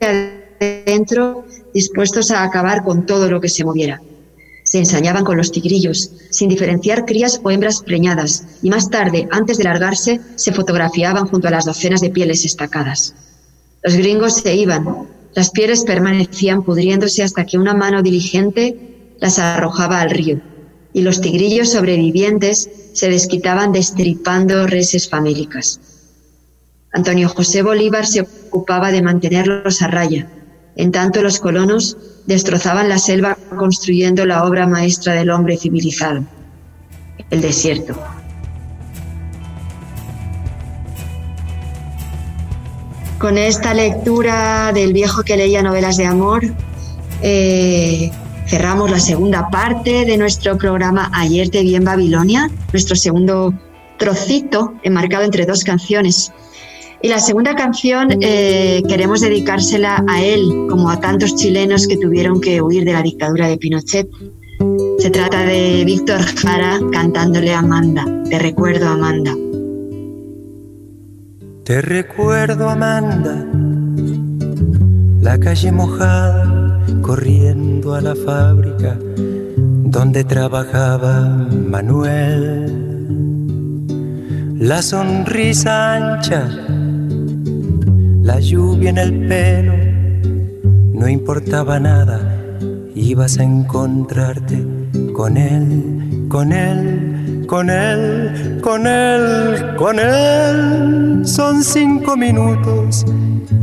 adentro 0.00 1.44
dispuestos 1.74 2.30
a 2.30 2.42
acabar 2.42 2.82
con 2.82 3.04
todo 3.04 3.30
lo 3.30 3.42
que 3.42 3.50
se 3.50 3.62
moviera. 3.62 4.00
Se 4.64 4.78
ensañaban 4.78 5.22
con 5.22 5.36
los 5.36 5.52
tigrillos, 5.52 6.10
sin 6.30 6.48
diferenciar 6.48 7.04
crías 7.04 7.40
o 7.44 7.50
hembras 7.50 7.82
preñadas, 7.82 8.44
y 8.62 8.70
más 8.70 8.88
tarde, 8.88 9.28
antes 9.30 9.58
de 9.58 9.64
largarse, 9.64 10.20
se 10.34 10.52
fotografiaban 10.52 11.28
junto 11.28 11.48
a 11.48 11.50
las 11.50 11.66
docenas 11.66 12.00
de 12.00 12.08
pieles 12.08 12.46
estacadas. 12.46 13.14
Los 13.82 13.94
gringos 13.94 14.36
se 14.36 14.56
iban, 14.56 15.08
las 15.34 15.50
pieles 15.50 15.84
permanecían 15.84 16.62
pudriéndose 16.62 17.22
hasta 17.22 17.44
que 17.44 17.58
una 17.58 17.74
mano 17.74 18.02
diligente 18.02 19.14
las 19.20 19.38
arrojaba 19.38 20.00
al 20.00 20.10
río 20.10 20.40
y 20.94 21.02
los 21.02 21.20
tigrillos 21.20 21.70
sobrevivientes 21.70 22.70
se 22.94 23.10
desquitaban 23.10 23.72
destripando 23.72 24.66
reses 24.66 25.08
famélicas. 25.08 25.80
Antonio 26.92 27.28
José 27.28 27.62
Bolívar 27.62 28.06
se 28.06 28.22
ocupaba 28.22 28.90
de 28.90 29.02
mantenerlos 29.02 29.82
a 29.82 29.88
raya. 29.88 30.28
En 30.76 30.92
tanto 30.92 31.22
los 31.22 31.38
colonos 31.38 31.96
destrozaban 32.26 32.88
la 32.88 32.98
selva 32.98 33.36
construyendo 33.56 34.24
la 34.24 34.44
obra 34.44 34.66
maestra 34.66 35.14
del 35.14 35.30
hombre 35.30 35.56
civilizado, 35.56 36.24
el 37.30 37.40
desierto. 37.40 37.98
Con 43.18 43.36
esta 43.36 43.74
lectura 43.74 44.70
del 44.72 44.92
viejo 44.92 45.24
que 45.24 45.36
leía 45.36 45.62
novelas 45.62 45.96
de 45.96 46.06
amor, 46.06 46.44
eh, 47.20 48.12
cerramos 48.46 48.90
la 48.90 49.00
segunda 49.00 49.50
parte 49.50 50.04
de 50.04 50.16
nuestro 50.16 50.56
programa 50.56 51.10
Ayer 51.12 51.50
te 51.50 51.62
vi 51.62 51.74
en 51.74 51.84
Babilonia, 51.84 52.48
nuestro 52.72 52.94
segundo 52.94 53.52
trocito 53.98 54.74
enmarcado 54.84 55.24
entre 55.24 55.44
dos 55.44 55.64
canciones. 55.64 56.32
Y 57.00 57.08
la 57.08 57.20
segunda 57.20 57.54
canción 57.54 58.08
eh, 58.20 58.82
queremos 58.88 59.20
dedicársela 59.20 60.04
a 60.08 60.22
él, 60.22 60.66
como 60.68 60.90
a 60.90 60.98
tantos 60.98 61.36
chilenos 61.36 61.86
que 61.86 61.96
tuvieron 61.96 62.40
que 62.40 62.60
huir 62.60 62.84
de 62.84 62.92
la 62.92 63.02
dictadura 63.02 63.48
de 63.48 63.56
Pinochet. 63.56 64.08
Se 64.98 65.10
trata 65.10 65.44
de 65.44 65.84
Víctor 65.84 66.20
Jara 66.20 66.80
cantándole 66.92 67.54
a 67.54 67.60
Amanda. 67.60 68.04
Te 68.28 68.38
recuerdo, 68.38 68.88
Amanda. 68.88 69.34
Te 71.64 71.82
recuerdo, 71.82 72.68
Amanda, 72.68 73.46
la 75.20 75.38
calle 75.38 75.70
mojada 75.70 76.82
corriendo 77.02 77.94
a 77.94 78.00
la 78.00 78.14
fábrica 78.14 78.98
donde 79.90 80.24
trabajaba 80.24 81.28
Manuel. 81.68 82.88
La 84.58 84.82
sonrisa 84.82 85.94
ancha, 85.94 86.48
la 88.28 88.40
lluvia 88.40 88.90
en 88.90 88.98
el 88.98 89.26
pelo, 89.26 89.72
no 90.92 91.08
importaba 91.08 91.80
nada, 91.80 92.20
ibas 92.94 93.38
a 93.38 93.42
encontrarte 93.42 94.62
con 95.14 95.38
él, 95.38 96.26
con 96.28 96.52
él, 96.52 97.46
con 97.46 97.70
él, 97.70 98.60
con 98.62 98.86
él, 98.86 99.76
con 99.76 99.98
él. 99.98 101.22
Son 101.24 101.64
cinco 101.64 102.18
minutos, 102.18 103.06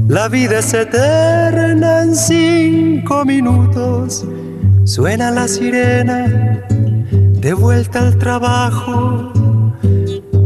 la 0.08 0.28
vida 0.30 0.58
es 0.58 0.74
eterna 0.74 2.02
en 2.02 2.16
cinco 2.16 3.24
minutos. 3.24 4.26
Suena 4.84 5.30
la 5.30 5.48
sirena, 5.48 6.66
de 7.40 7.54
vuelta 7.54 8.00
al 8.00 8.18
trabajo, 8.18 9.32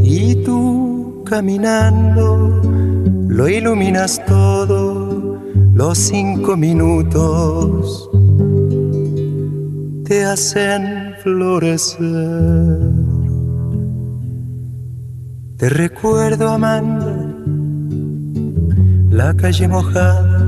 y 0.02 0.44
tú 0.44 1.24
caminando 1.26 2.79
lo 3.40 3.48
iluminas 3.48 4.22
todo, 4.26 5.40
los 5.74 5.98
cinco 5.98 6.58
minutos 6.58 8.10
te 10.04 10.26
hacen 10.26 11.14
florecer. 11.24 12.80
Te 15.56 15.70
recuerdo, 15.70 16.50
Amanda, 16.50 17.16
la 19.10 19.34
calle 19.36 19.70
mojada, 19.70 20.46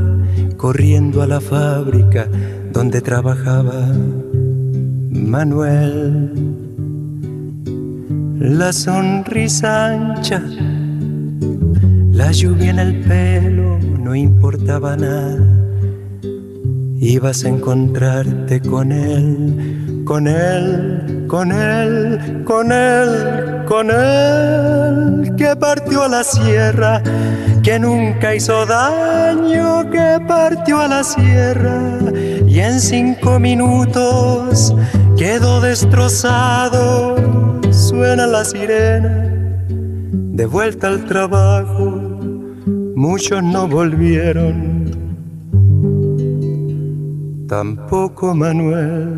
corriendo 0.57 1.21
a 1.21 1.27
la 1.27 1.39
fábrica 1.39 2.27
donde 2.73 2.99
trabajaba 2.99 3.87
Manuel. 5.11 6.33
La 8.37 8.73
sonrisa 8.73 9.93
ancha, 9.93 10.43
la 12.21 12.31
lluvia 12.31 12.69
en 12.69 12.77
el 12.77 13.01
pelo, 13.01 13.79
no 13.79 14.13
importaba 14.13 14.95
nada. 14.95 15.39
Ibas 16.99 17.43
a 17.43 17.49
encontrarte 17.49 18.61
con 18.61 18.91
él, 18.91 20.03
con 20.05 20.27
él, 20.27 21.25
con 21.27 21.51
él, 21.51 22.43
con 22.45 22.71
él, 22.71 23.65
con 23.65 23.89
él, 23.89 25.35
que 25.35 25.55
partió 25.55 26.03
a 26.03 26.09
la 26.09 26.23
sierra, 26.23 27.01
que 27.63 27.79
nunca 27.79 28.35
hizo 28.35 28.67
daño, 28.67 29.89
que 29.89 30.19
partió 30.27 30.79
a 30.79 30.87
la 30.87 31.03
sierra. 31.03 31.79
Y 32.47 32.59
en 32.59 32.79
cinco 32.79 33.39
minutos 33.39 34.75
quedó 35.17 35.59
destrozado, 35.59 37.15
suena 37.71 38.27
la 38.27 38.45
sirena, 38.45 39.09
de 40.37 40.45
vuelta 40.45 40.87
al 40.87 41.05
trabajo, 41.05 42.00
muchos 43.01 43.41
no 43.41 43.67
volvieron 43.67 44.85
tampoco 47.47 48.35
Manuel. 48.35 49.09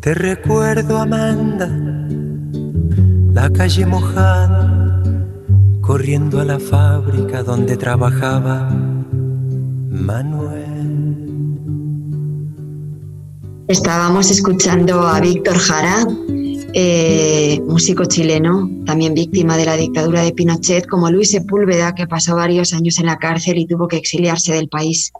Te 0.00 0.12
recuerdo, 0.12 0.98
Amanda, 0.98 1.68
la 3.32 3.50
calle 3.50 3.86
mojada, 3.86 5.02
corriendo 5.80 6.38
a 6.38 6.44
la 6.44 6.60
fábrica 6.60 7.42
donde 7.42 7.74
trabajaba 7.78 8.68
Manuel. 9.90 10.68
Estábamos 13.68 14.30
escuchando 14.30 15.00
a 15.00 15.18
Víctor 15.18 15.56
Jara, 15.56 16.06
eh, 16.80 17.60
músico 17.66 18.04
chileno, 18.04 18.70
también 18.86 19.12
víctima 19.12 19.56
de 19.56 19.64
la 19.64 19.76
dictadura 19.76 20.22
de 20.22 20.32
Pinochet, 20.32 20.86
como 20.86 21.10
Luis 21.10 21.32
Sepúlveda, 21.32 21.92
que 21.92 22.06
pasó 22.06 22.36
varios 22.36 22.72
años 22.72 23.00
en 23.00 23.06
la 23.06 23.18
cárcel 23.18 23.58
y 23.58 23.66
tuvo 23.66 23.88
que 23.88 23.96
exiliarse 23.96 24.52
del 24.52 24.68
país. 24.68 25.10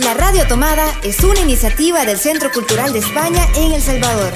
La 0.00 0.12
Radio 0.12 0.46
Tomada 0.46 0.84
es 1.02 1.24
una 1.24 1.40
iniciativa 1.40 2.04
del 2.04 2.18
Centro 2.18 2.50
Cultural 2.52 2.92
de 2.92 2.98
España 2.98 3.40
en 3.56 3.72
El 3.72 3.80
Salvador. 3.80 4.34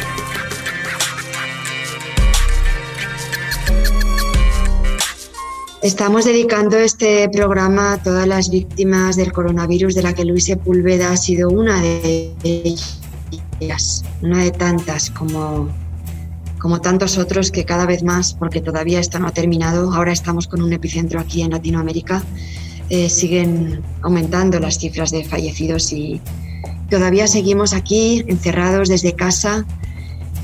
Estamos 5.83 6.25
dedicando 6.25 6.79
este 6.79 7.29
programa 7.29 7.93
a 7.93 8.03
todas 8.03 8.27
las 8.27 8.49
víctimas 8.49 9.17
del 9.17 9.31
coronavirus, 9.31 9.95
de 9.95 10.03
la 10.03 10.15
que 10.15 10.25
Luis 10.25 10.45
Sepúlveda 10.45 11.13
ha 11.13 11.19
sido 11.19 11.51
una 11.51 11.83
de 11.83 12.33
ellas 12.45 13.00
una 14.23 14.43
de 14.43 14.51
tantas 14.51 15.11
como, 15.11 15.69
como 16.59 16.81
tantos 16.81 17.19
otros 17.19 17.51
que 17.51 17.65
cada 17.65 17.87
vez 17.87 18.03
más, 18.03 18.35
porque 18.35 18.61
todavía 18.61 19.01
esto 19.01 19.19
no 19.19 19.29
ha 19.29 19.33
terminado, 19.33 19.93
ahora 19.93 20.13
estamos 20.13 20.47
con 20.47 20.63
un 20.63 20.73
epicentro 20.73 21.21
aquí 21.21 21.43
en 21.43 21.51
Latinoamérica, 21.51 22.23
eh, 22.89 23.09
siguen 23.09 23.83
aumentando 24.03 24.59
las 24.59 24.79
cifras 24.79 25.11
de 25.11 25.25
fallecidos 25.25 25.93
y 25.93 26.21
todavía 26.89 27.29
seguimos 27.29 27.73
aquí 27.73 28.25
encerrados 28.27 28.89
desde 28.89 29.15
casa. 29.15 29.65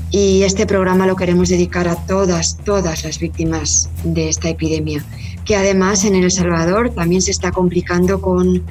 Y 0.09 0.43
este 0.43 0.65
programa 0.65 1.05
lo 1.05 1.17
queremos 1.17 1.49
dedicar 1.49 1.89
a 1.89 1.95
todas, 1.95 2.57
todas 2.63 3.03
las 3.03 3.19
víctimas 3.19 3.89
de 4.05 4.29
esta 4.29 4.47
epidemia, 4.47 5.03
que 5.43 5.57
además 5.57 6.05
en 6.05 6.15
El 6.15 6.31
Salvador 6.31 6.91
también 6.91 7.21
se 7.21 7.31
está 7.31 7.51
complicando 7.51 8.21
con 8.21 8.63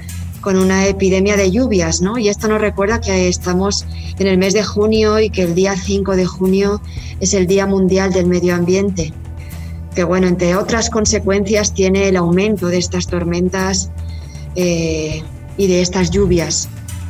con 0.47 0.59
una 0.59 0.87
epidemia 0.87 1.37
de 1.37 1.51
lluvias, 1.51 2.03
¿no? 2.03 2.19
Y 2.19 2.29
esto 2.29 2.47
nos 2.47 2.61
recuerda 2.61 3.01
que 3.01 3.27
estamos 3.27 3.85
en 4.17 4.29
el 4.29 4.39
mes 4.39 4.55
de 4.55 4.63
junio 4.63 5.19
y 5.19 5.29
que 5.29 5.43
el 5.43 5.57
día 5.57 5.75
5 5.75 6.15
de 6.15 6.25
junio 6.25 6.81
es 7.19 7.35
el 7.35 7.49
Día 7.49 7.67
Mundial 7.67 8.13
del 8.13 8.27
Medio 8.27 8.55
Ambiente. 8.55 9.13
Que 9.97 10.05
bueno, 10.05 10.29
entre 10.29 10.55
otras 10.55 10.89
consecuencias 10.89 11.75
tiene 11.75 12.07
el 12.07 12.17
aumento 12.17 12.69
de 12.69 12.79
estas 12.79 13.09
tormentas 13.09 13.91
eh, 14.55 15.25
y 15.57 15.67
de 15.67 15.83
estas 15.83 16.13
lluvias, 16.13 16.69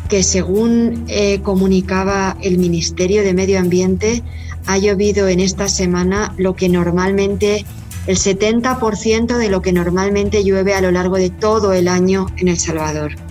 que 0.08 0.22
según 0.22 1.04
eh, 1.06 1.42
comunicaba 1.42 2.38
el 2.40 2.56
Ministerio 2.56 3.22
de 3.22 3.34
Medio 3.34 3.58
Ambiente, 3.58 4.22
ha 4.64 4.78
llovido 4.78 5.28
en 5.28 5.40
esta 5.40 5.68
semana 5.68 6.32
lo 6.38 6.56
que 6.56 6.70
normalmente 6.70 7.66
el 8.06 8.16
70% 8.16 9.36
de 9.36 9.50
lo 9.50 9.60
que 9.60 9.74
normalmente 9.74 10.42
llueve 10.42 10.72
a 10.72 10.80
lo 10.80 10.90
largo 10.90 11.16
de 11.16 11.28
todo 11.28 11.74
el 11.74 11.86
año 11.86 12.28
en 12.38 12.48
El 12.48 12.56
Salvador. 12.56 13.25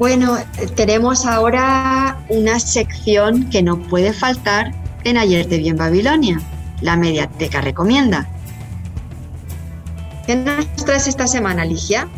Bueno, 0.00 0.38
tenemos 0.76 1.26
ahora 1.26 2.24
una 2.30 2.58
sección 2.58 3.50
que 3.50 3.62
no 3.62 3.76
puede 3.78 4.14
faltar 4.14 4.72
en 5.04 5.18
Ayer 5.18 5.44
te 5.44 5.58
vi 5.58 5.68
en 5.68 5.76
Babilonia, 5.76 6.40
la 6.80 6.96
Mediateca 6.96 7.60
Recomienda. 7.60 8.26
¿Qué 10.26 10.36
nos 10.36 10.74
traes 10.86 11.06
esta 11.06 11.26
semana, 11.26 11.66
Ligia? 11.66 12.08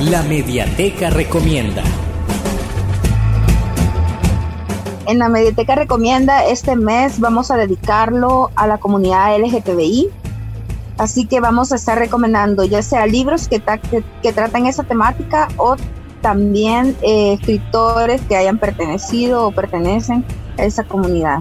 La 0.00 0.24
Mediateca 0.24 1.10
Recomienda. 1.10 1.84
En 5.06 5.20
la 5.20 5.28
Mediateca 5.28 5.76
Recomienda 5.76 6.44
este 6.44 6.74
mes 6.74 7.20
vamos 7.20 7.52
a 7.52 7.56
dedicarlo 7.56 8.50
a 8.56 8.66
la 8.66 8.78
comunidad 8.78 9.38
LGTBI, 9.38 10.10
Así 10.98 11.26
que 11.26 11.40
vamos 11.40 11.72
a 11.72 11.76
estar 11.76 11.98
recomendando 11.98 12.64
ya 12.64 12.82
sea 12.82 13.06
libros 13.06 13.48
que, 13.48 13.62
que, 14.22 14.32
tratan 14.32 14.66
esa 14.66 14.82
temática 14.84 15.48
o 15.56 15.76
también 16.20 16.94
eh, 17.02 17.32
escritores 17.34 18.20
que 18.22 18.36
hayan 18.36 18.58
pertenecido 18.58 19.46
o 19.46 19.52
pertenecen 19.52 20.24
a 20.58 20.64
esa 20.64 20.84
comunidad. 20.84 21.40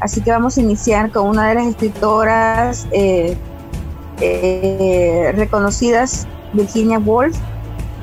Así 0.00 0.20
que 0.20 0.32
vamos 0.32 0.58
a 0.58 0.60
iniciar 0.60 1.12
con 1.12 1.28
una 1.28 1.48
de 1.48 1.54
las 1.54 1.66
escritoras 1.66 2.88
eh, 2.90 3.36
eh, 4.20 5.32
reconocidas, 5.36 6.26
Virginia 6.52 6.98
Woolf, 6.98 7.38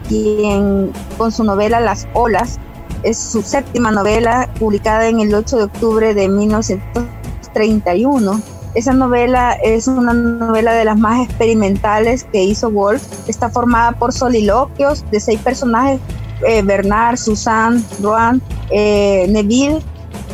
quien 0.07 0.93
con 1.17 1.31
su 1.31 1.43
novela 1.43 1.79
Las 1.81 2.07
Olas, 2.13 2.57
es 3.03 3.17
su 3.17 3.41
séptima 3.41 3.91
novela 3.91 4.49
publicada 4.59 5.07
en 5.07 5.19
el 5.19 5.35
8 5.35 5.57
de 5.57 5.63
octubre 5.63 6.13
de 6.13 6.29
1931 6.29 8.58
esa 8.75 8.93
novela 8.93 9.53
es 9.63 9.87
una 9.87 10.13
novela 10.13 10.73
de 10.73 10.85
las 10.85 10.97
más 10.97 11.25
experimentales 11.25 12.23
que 12.25 12.43
hizo 12.43 12.69
Wolf. 12.69 13.03
Está 13.27 13.49
formada 13.49 13.93
por 13.93 14.13
soliloquios 14.13 15.09
de 15.11 15.19
seis 15.19 15.39
personajes, 15.39 15.99
eh, 16.47 16.61
Bernard, 16.61 17.17
Susan, 17.17 17.83
Roan, 18.01 18.41
eh, 18.71 19.25
Neville, 19.29 19.81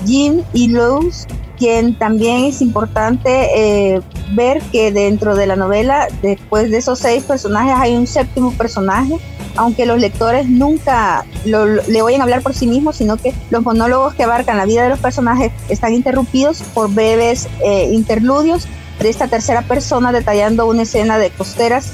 Jean 0.05 0.43
y 0.53 0.67
Luz, 0.67 1.25
quien 1.57 1.97
también 1.97 2.45
es 2.45 2.61
importante 2.61 3.47
eh, 3.55 4.01
ver 4.33 4.61
que 4.71 4.91
dentro 4.91 5.35
de 5.35 5.47
la 5.47 5.55
novela, 5.55 6.07
después 6.21 6.69
de 6.69 6.77
esos 6.77 6.99
seis 6.99 7.23
personajes, 7.23 7.73
hay 7.77 7.95
un 7.95 8.05
séptimo 8.05 8.51
personaje 8.51 9.17
aunque 9.55 9.85
los 9.85 9.99
lectores 9.99 10.47
nunca 10.47 11.25
le 11.45 12.01
oyen 12.01 12.21
hablar 12.21 12.41
por 12.41 12.53
sí 12.53 12.67
mismos, 12.67 12.97
sino 12.97 13.17
que 13.17 13.33
los 13.49 13.63
monólogos 13.63 14.13
que 14.13 14.23
abarcan 14.23 14.57
la 14.57 14.65
vida 14.65 14.83
de 14.83 14.89
los 14.89 14.99
personajes 14.99 15.51
están 15.69 15.93
interrumpidos 15.93 16.61
por 16.73 16.93
breves 16.93 17.47
eh, 17.63 17.89
interludios 17.91 18.67
de 18.99 19.09
esta 19.09 19.27
tercera 19.27 19.61
persona 19.61 20.11
detallando 20.11 20.65
una 20.65 20.83
escena 20.83 21.17
de 21.17 21.29
costeras 21.29 21.91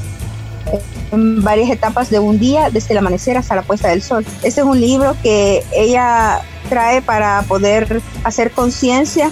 en 1.11 1.43
varias 1.43 1.69
etapas 1.69 2.09
de 2.09 2.19
un 2.19 2.39
día, 2.39 2.69
desde 2.69 2.93
el 2.93 2.99
amanecer 2.99 3.37
hasta 3.37 3.55
la 3.55 3.63
puesta 3.63 3.89
del 3.89 4.01
sol. 4.01 4.25
Este 4.43 4.61
es 4.61 4.67
un 4.67 4.79
libro 4.79 5.15
que 5.21 5.63
ella 5.73 6.41
trae 6.69 7.01
para 7.01 7.43
poder 7.43 8.01
hacer 8.23 8.51
conciencia 8.51 9.31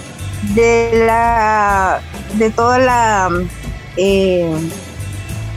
de 0.54 1.04
la 1.06 2.00
de 2.34 2.50
toda 2.50 2.78
la 2.78 3.28
eh, 3.96 4.52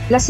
las 0.08 0.24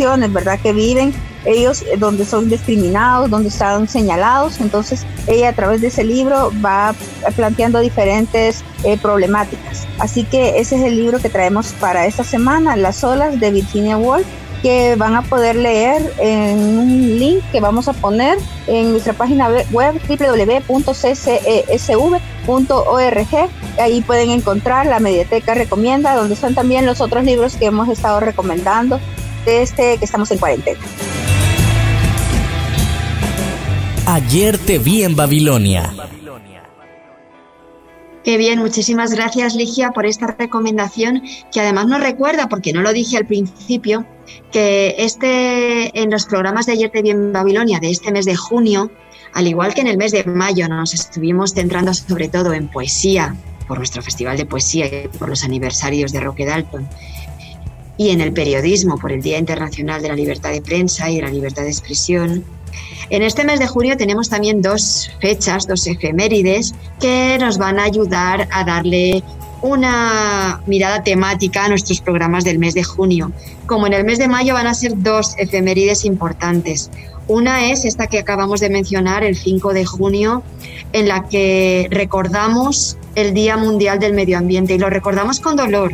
situaciones 0.00 0.32
verdad 0.32 0.58
que 0.60 0.72
viven 0.72 1.12
ellos 1.44 1.82
eh, 1.82 1.96
donde 1.98 2.24
son 2.24 2.48
discriminados, 2.48 3.30
donde 3.30 3.48
están 3.48 3.86
señalados. 3.88 4.60
Entonces 4.60 5.06
ella 5.26 5.50
a 5.50 5.52
través 5.52 5.80
de 5.80 5.88
ese 5.88 6.04
libro 6.04 6.52
va 6.64 6.94
planteando 7.36 7.80
diferentes 7.80 8.64
eh, 8.84 8.96
problemáticas. 8.98 9.86
Así 9.98 10.24
que 10.24 10.58
ese 10.58 10.76
es 10.76 10.82
el 10.82 10.96
libro 10.96 11.18
que 11.18 11.28
traemos 11.28 11.72
para 11.80 12.06
esta 12.06 12.24
semana, 12.24 12.76
Las 12.76 13.04
olas 13.04 13.38
de 13.38 13.50
Virginia 13.50 13.96
Woolf 13.96 14.26
que 14.62 14.94
van 14.96 15.16
a 15.16 15.22
poder 15.22 15.56
leer 15.56 16.12
en 16.18 16.58
un 16.78 17.18
link 17.18 17.42
que 17.50 17.60
vamos 17.60 17.88
a 17.88 17.94
poner 17.94 18.36
en 18.66 18.90
nuestra 18.90 19.14
página 19.14 19.48
web 19.70 19.98
www.ccesv.org. 20.06 21.40
Ahí 23.78 24.02
pueden 24.02 24.30
encontrar 24.30 24.84
la 24.84 25.00
Mediateca 25.00 25.54
Recomienda, 25.54 26.14
donde 26.14 26.34
están 26.34 26.54
también 26.54 26.84
los 26.84 27.00
otros 27.00 27.24
libros 27.24 27.56
que 27.56 27.64
hemos 27.66 27.88
estado 27.88 28.20
recomendando 28.20 29.00
desde 29.44 29.98
que 29.98 30.04
estamos 30.04 30.30
en 30.30 30.38
cuarentena. 30.38 30.80
Ayer 34.06 34.58
te 34.58 34.78
vi 34.78 35.04
en 35.04 35.14
Babilonia. 35.14 35.92
Qué 38.24 38.36
bien, 38.36 38.58
muchísimas 38.58 39.14
gracias 39.14 39.54
Ligia 39.54 39.92
por 39.92 40.04
esta 40.04 40.26
recomendación 40.26 41.22
que 41.52 41.60
además 41.60 41.86
nos 41.86 42.00
recuerda, 42.00 42.48
porque 42.48 42.72
no 42.72 42.82
lo 42.82 42.92
dije 42.92 43.16
al 43.16 43.26
principio, 43.26 44.04
que 44.52 44.94
este 44.98 45.98
en 45.98 46.10
los 46.10 46.26
programas 46.26 46.66
de 46.66 46.72
Ayer 46.72 46.90
te 46.90 47.02
vi 47.02 47.10
en 47.10 47.32
Babilonia 47.32 47.80
de 47.80 47.90
este 47.90 48.12
mes 48.12 48.26
de 48.26 48.36
junio, 48.36 48.90
al 49.32 49.46
igual 49.46 49.72
que 49.74 49.80
en 49.80 49.86
el 49.86 49.96
mes 49.96 50.12
de 50.12 50.24
mayo 50.24 50.68
nos 50.68 50.92
estuvimos 50.92 51.54
centrando 51.54 51.94
sobre 51.94 52.28
todo 52.28 52.52
en 52.52 52.68
poesía, 52.68 53.34
por 53.66 53.78
nuestro 53.78 54.02
festival 54.02 54.36
de 54.36 54.44
poesía 54.44 54.86
y 54.86 55.08
por 55.08 55.28
los 55.28 55.44
aniversarios 55.44 56.12
de 56.12 56.20
Roque 56.20 56.44
Dalton, 56.44 56.88
y 58.00 58.08
en 58.12 58.22
el 58.22 58.32
periodismo 58.32 58.96
por 58.96 59.12
el 59.12 59.20
Día 59.20 59.36
Internacional 59.36 60.00
de 60.00 60.08
la 60.08 60.14
Libertad 60.14 60.52
de 60.52 60.62
Prensa 60.62 61.10
y 61.10 61.16
de 61.16 61.22
la 61.22 61.28
Libertad 61.28 61.64
de 61.64 61.68
Expresión, 61.68 62.42
en 63.10 63.22
este 63.22 63.44
mes 63.44 63.60
de 63.60 63.66
junio 63.66 63.98
tenemos 63.98 64.30
también 64.30 64.62
dos 64.62 65.10
fechas, 65.20 65.66
dos 65.66 65.86
efemérides 65.86 66.72
que 66.98 67.36
nos 67.38 67.58
van 67.58 67.78
a 67.78 67.84
ayudar 67.84 68.48
a 68.52 68.64
darle 68.64 69.22
una 69.60 70.62
mirada 70.66 71.02
temática 71.02 71.66
a 71.66 71.68
nuestros 71.68 72.00
programas 72.00 72.42
del 72.44 72.58
mes 72.58 72.72
de 72.72 72.84
junio. 72.84 73.32
Como 73.66 73.86
en 73.86 73.92
el 73.92 74.04
mes 74.04 74.18
de 74.18 74.28
mayo 74.28 74.54
van 74.54 74.66
a 74.66 74.72
ser 74.72 74.94
dos 74.96 75.34
efemérides 75.36 76.06
importantes. 76.06 76.90
Una 77.28 77.70
es 77.70 77.84
esta 77.84 78.06
que 78.06 78.18
acabamos 78.18 78.60
de 78.60 78.70
mencionar, 78.70 79.24
el 79.24 79.36
5 79.36 79.74
de 79.74 79.84
junio, 79.84 80.42
en 80.94 81.06
la 81.06 81.28
que 81.28 81.86
recordamos 81.90 82.96
el 83.14 83.34
Día 83.34 83.58
Mundial 83.58 83.98
del 83.98 84.14
Medio 84.14 84.38
Ambiente 84.38 84.72
y 84.72 84.78
lo 84.78 84.88
recordamos 84.88 85.38
con 85.38 85.56
dolor, 85.56 85.92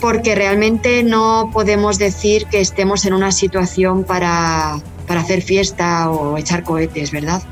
porque 0.00 0.34
realmente 0.34 1.02
no 1.02 1.50
podemos 1.52 1.98
decir 1.98 2.46
que 2.46 2.60
estemos 2.60 3.04
en 3.04 3.12
una 3.12 3.32
situación 3.32 4.04
para 4.04 4.80
para 5.10 5.22
hacer 5.22 5.42
fiesta 5.42 6.08
o 6.08 6.38
echar 6.38 6.62
cohetes, 6.62 7.10
¿verdad? 7.10 7.42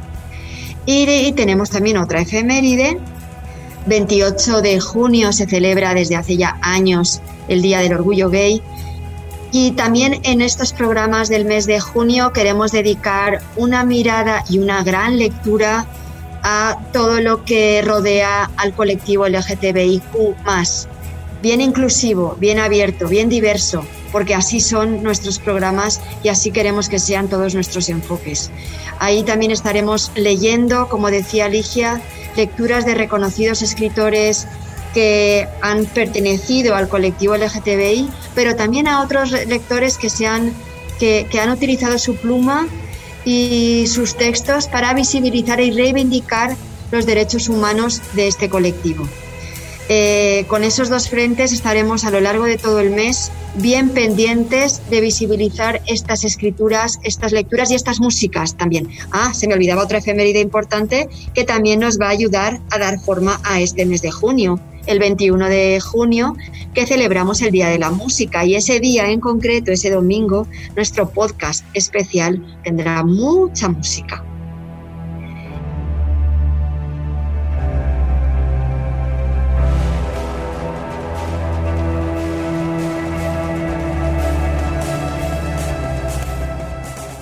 Y, 0.86 1.32
tenemos 1.32 1.70
también 1.70 1.96
otra 1.96 2.20
efeméride. 2.20 3.00
28 3.86 4.62
de 4.62 4.78
junio 4.78 5.32
se 5.32 5.44
celebra 5.48 5.92
desde 5.92 6.14
hace 6.14 6.36
ya 6.36 6.56
años 6.62 7.20
el 7.48 7.60
Día 7.60 7.80
del 7.80 7.94
Orgullo 7.94 8.30
Gay. 8.30 8.62
Y 9.50 9.72
también 9.72 10.20
en 10.22 10.40
estos 10.40 10.72
programas 10.72 11.28
del 11.28 11.46
mes 11.46 11.66
de 11.66 11.80
junio 11.80 12.32
queremos 12.32 12.70
dedicar 12.70 13.40
una 13.56 13.84
mirada 13.84 14.44
y 14.48 14.60
una 14.60 14.84
gran 14.84 15.18
lectura 15.18 15.84
a 16.44 16.78
todo 16.92 17.20
lo 17.20 17.44
que 17.44 17.82
rodea 17.84 18.52
al 18.56 18.72
colectivo 18.72 19.26
LGTBIQ, 19.26 20.36
bien 21.42 21.60
inclusivo, 21.60 22.36
bien 22.38 22.58
abierto, 22.58 23.08
bien 23.08 23.28
diverso, 23.28 23.84
porque 24.12 24.34
así 24.34 24.60
son 24.60 25.02
nuestros 25.02 25.38
programas 25.38 26.00
y 26.22 26.28
así 26.28 26.50
queremos 26.50 26.88
que 26.88 26.98
sean 26.98 27.28
todos 27.28 27.54
nuestros 27.54 27.88
enfoques. 27.88 28.50
Ahí 28.98 29.22
también 29.22 29.52
estaremos 29.52 30.10
leyendo, 30.14 30.88
como 30.88 31.10
decía 31.10 31.48
Ligia, 31.48 32.00
lecturas 32.36 32.84
de 32.86 32.94
reconocidos 32.94 33.62
escritores 33.62 34.46
que 34.94 35.46
han 35.60 35.84
pertenecido 35.86 36.74
al 36.74 36.88
colectivo 36.88 37.36
LGTBI, 37.36 38.08
pero 38.34 38.56
también 38.56 38.88
a 38.88 39.02
otros 39.02 39.30
lectores 39.30 39.98
que, 39.98 40.10
se 40.10 40.26
han, 40.26 40.52
que, 40.98 41.28
han 41.40 41.50
utilizado 41.50 41.98
su 41.98 42.16
pluma 42.16 42.66
y 43.24 43.86
sus 43.86 44.16
textos 44.16 44.66
para 44.66 44.94
visibilizar 44.94 45.60
y 45.60 45.70
reivindicar 45.70 46.56
los 46.90 47.04
derechos 47.04 47.48
humanos 47.48 48.00
de 48.14 48.28
este 48.28 48.48
colectivo. 48.48 49.06
Eh, 49.90 50.44
con 50.48 50.64
esos 50.64 50.90
dos 50.90 51.08
frentes 51.08 51.52
estaremos 51.52 52.04
a 52.04 52.10
lo 52.10 52.20
largo 52.20 52.44
de 52.44 52.58
todo 52.58 52.80
el 52.80 52.90
mes 52.90 53.32
bien 53.54 53.88
pendientes 53.88 54.82
de 54.90 55.00
visibilizar 55.00 55.80
estas 55.86 56.24
escrituras, 56.24 57.00
estas 57.04 57.32
lecturas 57.32 57.70
y 57.70 57.74
estas 57.74 57.98
músicas 57.98 58.56
también. 58.56 58.88
Ah, 59.12 59.32
se 59.32 59.48
me 59.48 59.54
olvidaba 59.54 59.82
otra 59.82 59.98
efeméride 59.98 60.40
importante 60.40 61.08
que 61.32 61.44
también 61.44 61.80
nos 61.80 61.98
va 61.98 62.08
a 62.08 62.10
ayudar 62.10 62.60
a 62.70 62.78
dar 62.78 63.00
forma 63.00 63.40
a 63.44 63.60
este 63.60 63.86
mes 63.86 64.02
de 64.02 64.10
junio, 64.10 64.60
el 64.86 64.98
21 64.98 65.48
de 65.48 65.80
junio, 65.80 66.36
que 66.74 66.86
celebramos 66.86 67.40
el 67.40 67.50
Día 67.50 67.68
de 67.68 67.78
la 67.78 67.90
Música 67.90 68.44
y 68.44 68.56
ese 68.56 68.80
día 68.80 69.10
en 69.10 69.20
concreto, 69.20 69.72
ese 69.72 69.90
domingo, 69.90 70.46
nuestro 70.76 71.08
podcast 71.08 71.64
especial 71.72 72.44
tendrá 72.62 73.02
mucha 73.04 73.68
música. 73.68 74.22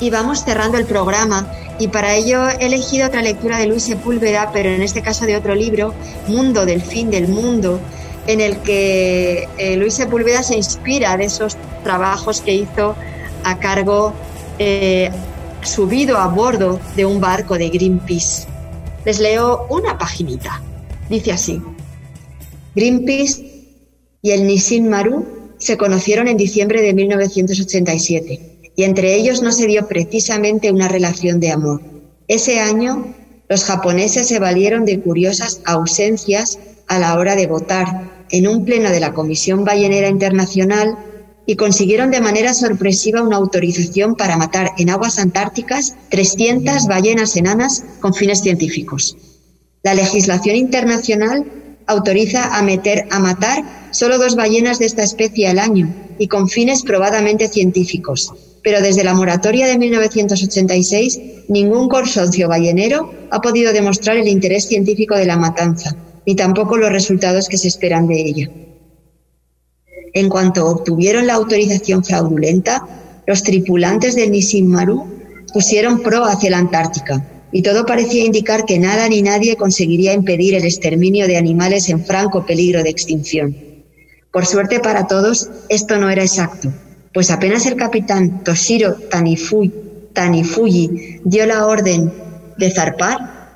Y 0.01 0.11
vamos 0.11 0.45
cerrando 0.45 0.79
el 0.79 0.87
programa. 0.87 1.51
Y 1.79 1.89
para 1.89 2.15
ello 2.15 2.49
he 2.49 2.67
elegido 2.67 3.07
otra 3.07 3.23
lectura 3.23 3.59
de 3.59 3.67
Luis 3.67 3.85
Sepúlveda, 3.85 4.51
pero 4.53 4.71
en 4.71 4.83
este 4.83 5.03
caso 5.03 5.27
de 5.27 5.37
otro 5.37 5.55
libro, 5.55 5.95
Mundo 6.27 6.65
del 6.65 6.81
fin 6.81 7.11
del 7.11 7.29
mundo, 7.29 7.81
en 8.27 8.41
el 8.41 8.59
que 8.59 9.49
eh, 9.59 9.77
Luis 9.77 9.95
Sepúlveda 9.95 10.43
se 10.43 10.57
inspira 10.57 11.17
de 11.17 11.25
esos 11.25 11.57
trabajos 11.85 12.41
que 12.41 12.55
hizo 12.55 12.97
a 13.45 13.59
cargo, 13.59 14.13
eh, 14.59 15.11
subido 15.63 16.17
a 16.19 16.27
bordo 16.29 16.81
de 16.97 17.05
un 17.05 17.21
barco 17.21 17.59
de 17.59 17.69
Greenpeace. 17.69 18.47
Les 19.05 19.21
leo 19.21 19.67
una 19.71 19.99
paginita. 19.99 20.63
Dice 21.09 21.33
así. 21.33 21.63
Greenpeace 22.75 23.45
y 24.23 24.31
el 24.31 24.47
Nissin 24.47 24.89
Maru 24.89 25.25
se 25.59 25.77
conocieron 25.77 26.27
en 26.27 26.37
diciembre 26.37 26.83
de 26.83 26.93
1987 26.93 28.56
y 28.77 28.85
entre 28.85 29.15
ellos 29.15 29.43
no 29.43 29.51
se 29.53 29.67
dio 29.67 29.89
precisamente 29.89 30.71
una 30.71 30.89
relación 30.89 31.41
de 31.41 31.51
amor. 31.51 31.81
Ese 32.29 32.61
año, 32.61 33.15
los 33.49 33.65
japoneses 33.65 34.29
se 34.29 34.39
valieron 34.39 34.85
de 34.85 35.01
curiosas 35.01 35.61
ausencias 35.65 36.59
a 36.87 36.99
la 36.99 37.19
hora 37.19 37.35
de 37.35 37.47
votar 37.47 38.27
en 38.31 38.47
un 38.47 38.65
pleno 38.65 38.91
de 38.91 39.01
la 39.01 39.15
Comisión 39.15 39.65
Ballenera 39.65 40.09
Internacional 40.09 40.99
y 41.47 41.57
consiguieron 41.57 42.11
de 42.11 42.21
manera 42.21 42.53
sorpresiva 42.53 43.23
una 43.23 43.37
autorización 43.37 44.17
para 44.17 44.37
matar 44.37 44.73
en 44.79 44.91
aguas 44.91 45.19
antárticas 45.19 45.95
300 46.11 46.87
ballenas 46.87 47.37
enanas 47.37 47.85
con 48.01 48.15
fines 48.15 48.41
científicos. 48.41 49.17
La 49.85 49.95
legislación 49.95 50.57
internacional 50.57 51.45
autoriza 51.87 52.57
a 52.57 52.63
meter 52.63 53.07
a 53.11 53.21
matar 53.21 53.89
solo 53.93 54.19
dos 54.19 54.35
ballenas 54.35 54.81
de 54.81 54.87
esta 54.87 55.05
especie 55.05 55.47
al 55.47 55.61
año 55.61 55.95
y 56.19 56.27
con 56.27 56.49
fines 56.49 56.83
probadamente 56.83 57.49
científicos, 57.49 58.33
pero 58.63 58.81
desde 58.81 59.05
la 59.05 59.15
moratoria 59.15 59.67
de 59.67 59.79
1986 59.79 61.21
ningún 61.49 61.89
consorcio 61.89 62.49
ballenero 62.49 63.13
ha 63.31 63.41
podido 63.41 63.73
demostrar 63.73 64.17
el 64.17 64.29
interés 64.29 64.67
científico 64.67 65.17
de 65.17 65.27
la 65.27 65.37
matanza, 65.37 65.97
ni 66.27 66.35
tampoco 66.35 66.77
los 66.77 66.91
resultados 66.91 67.49
que 67.49 67.59
se 67.59 67.69
esperan 67.69 68.07
de 68.09 68.21
ella. 68.21 68.51
En 70.13 70.29
cuanto 70.29 70.67
obtuvieron 70.67 71.27
la 71.27 71.35
autorización 71.35 72.03
fraudulenta, 72.03 73.23
los 73.27 73.43
tripulantes 73.43 74.17
del 74.17 74.31
Nissin 74.31 74.67
Maru 74.67 75.07
pusieron 75.53 76.03
pro 76.03 76.25
hacia 76.25 76.51
la 76.51 76.59
Antártica, 76.59 77.49
y 77.53 77.63
todo 77.63 77.87
parecía 77.87 78.25
indicar 78.25 78.65
que 78.65 78.79
nada 78.79 79.09
ni 79.09 79.23
nadie 79.23 79.57
conseguiría 79.57 80.13
impedir 80.13 80.55
el 80.55 80.65
exterminio 80.65 81.27
de 81.27 81.37
animales 81.37 81.89
en 81.89 82.05
franco 82.05 82.45
peligro 82.45 82.83
de 82.83 82.91
extinción. 82.91 83.57
Por 84.33 84.45
suerte 84.45 84.81
para 84.81 85.07
todos, 85.07 85.51
esto 85.69 85.97
no 85.99 86.11
era 86.11 86.23
exacto 86.23 86.73
pues 87.17 87.31
apenas 87.31 87.65
el 87.65 87.77
capitán 87.77 88.45
Toshiro 88.45 88.95
Tanifuyi 90.13 90.91
dio 91.25 91.47
la 91.47 91.67
orden 91.67 92.13
de 92.59 92.71
zarpar, 92.71 93.49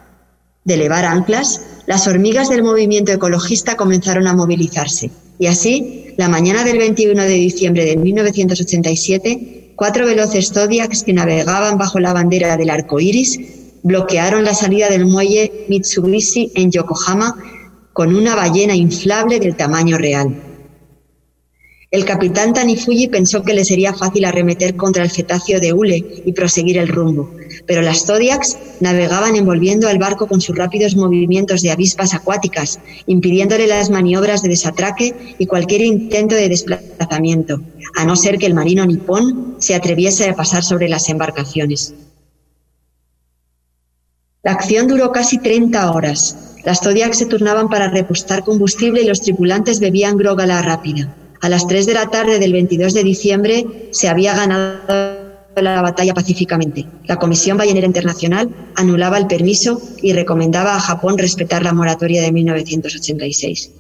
de 0.65 0.73
elevar 0.73 1.05
anclas, 1.05 1.61
las 1.87 2.09
hormigas 2.09 2.49
del 2.49 2.63
movimiento 2.63 3.13
ecologista 3.13 3.77
comenzaron 3.77 4.27
a 4.29 4.33
movilizarse. 4.33 5.11
Y 5.39 5.47
así, 5.47 6.15
la 6.17 6.31
mañana 6.31 6.65
del 6.65 6.79
21 6.79 7.23
de 7.23 7.35
diciembre 7.35 7.85
de 7.85 7.99
1987, 7.99 9.75
cuatro 9.77 10.07
veloces 10.07 10.55
Zodiacs 10.55 11.03
que 11.05 11.13
navegaban 11.13 11.77
bajo 11.77 12.01
la 12.01 12.15
bandera 12.15 12.57
del 12.57 12.71
arco 12.71 12.99
iris 12.99 13.39
bloquearon 13.83 14.43
la 14.43 14.55
salida 14.55 14.89
del 14.89 15.05
muelle 15.05 15.67
Mitsubishi 15.69 16.51
en 16.55 16.71
Yokohama 16.71 17.37
con 17.93 18.17
una 18.17 18.35
ballena 18.35 18.75
inflable 18.75 19.39
del 19.39 19.55
tamaño 19.55 19.99
real. 19.99 20.50
El 21.93 22.05
capitán 22.05 22.53
Tanifuji 22.53 23.09
pensó 23.09 23.43
que 23.43 23.53
le 23.53 23.65
sería 23.65 23.93
fácil 23.93 24.25
arremeter 24.25 24.77
contra 24.77 25.03
el 25.03 25.11
cetáceo 25.11 25.59
de 25.59 25.73
hule 25.73 26.23
y 26.25 26.33
proseguir 26.33 26.79
el 26.79 26.87
rumbo, 26.87 27.35
pero 27.67 27.83
las 27.83 28.07
Zodiacs 28.07 28.57
navegaban 28.79 29.35
envolviendo 29.35 29.89
al 29.89 29.99
barco 29.99 30.29
con 30.29 30.41
sus 30.41 30.55
rápidos 30.55 30.95
movimientos 30.95 31.63
de 31.63 31.73
avispas 31.73 32.15
acuáticas, 32.15 32.79
impidiéndole 33.07 33.67
las 33.67 33.91
maniobras 33.91 34.43
de 34.43 34.51
desatraque 34.51 35.35
y 35.37 35.47
cualquier 35.47 35.81
intento 35.81 36.37
de 36.37 36.49
desplazamiento, 36.49 37.61
a 37.97 38.05
no 38.05 38.15
ser 38.15 38.39
que 38.39 38.47
el 38.47 38.55
marino 38.55 38.87
nipón 38.87 39.57
se 39.59 39.75
atreviese 39.75 40.29
a 40.29 40.37
pasar 40.37 40.63
sobre 40.63 40.89
las 40.89 41.09
embarcaciones. 41.09 41.95
La 44.45 44.53
acción 44.53 44.87
duró 44.87 45.11
casi 45.11 45.39
30 45.39 45.91
horas. 45.91 46.55
Las 46.65 46.83
Zodiacs 46.83 47.19
se 47.19 47.27
turnaban 47.27 47.69
para 47.69 47.91
repostar 47.91 48.45
combustible 48.45 49.03
y 49.03 49.07
los 49.07 49.23
tripulantes 49.23 49.81
bebían 49.81 50.17
grog 50.17 50.41
a 50.41 50.47
la 50.47 50.63
rápida. 50.63 51.17
A 51.41 51.49
las 51.49 51.67
3 51.67 51.87
de 51.87 51.95
la 51.95 52.07
tarde 52.11 52.39
del 52.39 52.53
22 52.53 52.93
de 52.93 53.03
diciembre 53.03 53.67
se 53.93 54.09
había 54.09 54.35
ganado 54.35 55.21
la 55.57 55.81
batalla 55.83 56.15
pacíficamente. 56.15 56.87
La 57.07 57.17
Comisión 57.17 57.57
Ballenera 57.57 57.87
Internacional 57.87 58.51
anulaba 58.77 59.19
el 59.19 59.27
permiso 59.27 59.81
y 60.03 60.13
recomendaba 60.13 60.77
a 60.77 60.81
Japón 60.81 61.17
respetar 61.19 61.63
la 61.63 61.73
moratoria 61.73 62.23
de 62.23 62.33
1986. 62.33 63.73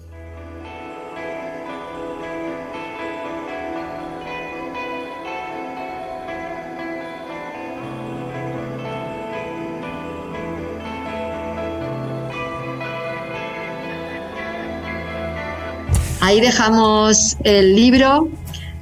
Ahí 16.30 16.40
dejamos 16.40 17.36
el 17.42 17.74
libro 17.74 18.28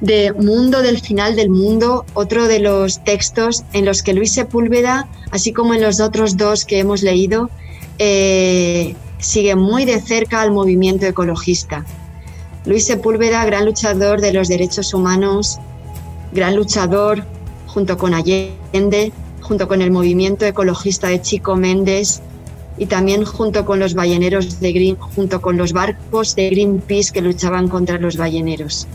de 0.01 0.31
Mundo 0.33 0.83
del 0.83 0.99
Final 0.99 1.35
del 1.35 1.49
Mundo, 1.49 2.05
otro 2.13 2.47
de 2.47 2.59
los 2.59 3.03
textos 3.03 3.63
en 3.73 3.85
los 3.85 4.03
que 4.03 4.13
Luis 4.13 4.33
Sepúlveda, 4.33 5.07
así 5.31 5.51
como 5.51 5.73
en 5.73 5.81
los 5.81 5.99
otros 5.99 6.37
dos 6.37 6.63
que 6.63 6.77
hemos 6.77 7.01
leído, 7.01 7.49
eh, 7.97 8.93
sigue 9.17 9.55
muy 9.55 9.85
de 9.85 9.99
cerca 9.99 10.43
al 10.43 10.51
movimiento 10.51 11.07
ecologista. 11.07 11.87
Luis 12.65 12.85
Sepúlveda, 12.85 13.43
gran 13.45 13.65
luchador 13.65 14.21
de 14.21 14.31
los 14.31 14.47
derechos 14.47 14.93
humanos, 14.93 15.57
gran 16.31 16.55
luchador 16.55 17.25
junto 17.65 17.97
con 17.97 18.13
Allende, 18.13 19.11
junto 19.41 19.67
con 19.67 19.81
el 19.81 19.89
movimiento 19.89 20.45
ecologista 20.45 21.07
de 21.07 21.19
Chico 21.19 21.55
Méndez, 21.55 22.21
y 22.79 22.85
también 22.85 23.25
junto 23.25 23.65
con 23.65 23.77
los 23.79 23.93
balleneros 23.93 24.59
de 24.59 24.71
Green, 24.71 24.95
junto 24.95 25.41
con 25.41 25.57
los 25.57 25.73
barcos 25.73 26.35
de 26.35 26.49
Greenpeace 26.49 27.11
que 27.11 27.21
luchaban 27.21 27.67
contra 27.67 27.99
los 27.99 28.17
balleneros. 28.17 28.87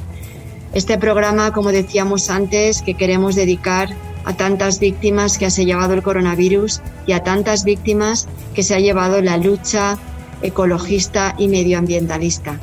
Este 0.73 0.99
programa, 0.99 1.53
como 1.53 1.71
decíamos 1.71 2.31
antes, 2.31 2.83
que 2.83 2.95
queremos 2.95 3.37
dedicar 3.37 3.91
a 4.25 4.35
tantas 4.37 4.81
víctimas 4.81 5.39
que 5.39 5.51
se 5.51 5.63
ha 5.63 5.65
llevado 5.67 5.93
el 5.93 6.03
coronavirus 6.03 6.81
y 7.07 7.13
a 7.13 7.23
tantas 7.23 7.63
víctimas 7.65 8.27
que 8.55 8.63
se 8.63 8.75
ha 8.75 8.81
llevado 8.81 9.21
la 9.21 9.37
lucha 9.37 9.99
ecologista 10.43 11.35
y 11.39 11.49
medioambientalista. 11.49 12.59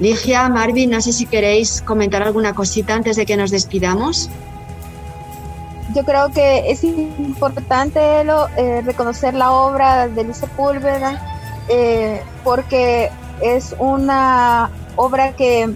Ligia, 0.00 0.48
Marvin, 0.48 0.90
no 0.90 1.00
sé 1.00 1.12
si 1.12 1.26
queréis 1.26 1.82
comentar 1.82 2.22
alguna 2.22 2.54
cosita 2.54 2.94
antes 2.94 3.16
de 3.16 3.26
que 3.26 3.36
nos 3.36 3.50
despidamos 3.50 4.28
yo 5.94 6.04
creo 6.04 6.30
que 6.30 6.70
es 6.70 6.84
importante 6.84 8.00
eh, 8.56 8.82
reconocer 8.84 9.34
la 9.34 9.52
obra 9.52 10.08
de 10.08 10.24
Luis 10.24 10.36
Sepúlveda 10.36 11.20
eh, 11.68 12.22
porque 12.44 13.10
es 13.40 13.74
una 13.78 14.70
obra 14.96 15.32
que, 15.32 15.70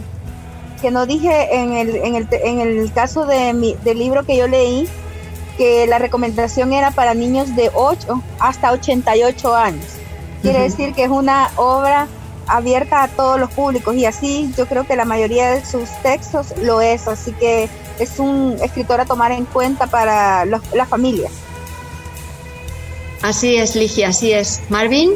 que 0.81 0.91
no 0.91 1.07
dije 1.07 1.55
en 1.55 1.73
el, 1.73 1.97
en 1.97 2.15
el, 2.15 2.29
en 2.31 2.61
el 2.61 2.93
caso 2.93 3.27
de 3.27 3.53
mi, 3.53 3.75
del 3.85 3.99
libro 3.99 4.25
que 4.25 4.37
yo 4.37 4.49
leí, 4.49 4.89
que 5.57 5.87
la 5.87 5.99
recomendación 5.99 6.73
era 6.73 6.91
para 6.91 7.15
niños 7.15 7.55
de 7.55 7.71
8 7.75 8.23
hasta 8.39 8.73
88 8.73 9.55
años. 9.55 9.87
Quiere 10.43 10.61
decir 10.63 10.93
que 10.93 11.05
es 11.05 11.11
una 11.11 11.51
obra 11.57 12.09
abierta 12.49 13.05
a 13.05 13.09
todos 13.09 13.39
los 13.39 13.51
públicos 13.53 13.95
y 13.95 14.07
así 14.07 14.53
yo 14.57 14.67
creo 14.67 14.85
que 14.85 14.97
la 14.97 15.05
mayoría 15.05 15.51
de 15.51 15.65
sus 15.65 15.89
textos 16.03 16.53
lo 16.61 16.81
es, 16.81 17.07
así 17.07 17.33
que 17.33 17.69
es 18.03 18.19
un 18.19 18.57
escritor 18.63 19.01
a 19.01 19.05
tomar 19.05 19.33
en 19.33 19.45
cuenta 19.45 19.87
para 19.87 20.45
las 20.45 20.89
familias. 20.89 21.33
Así 23.23 23.57
es, 23.57 23.77
Ligia, 23.77 24.09
así 24.09 24.33
es. 24.33 24.61
Marvin. 24.69 25.11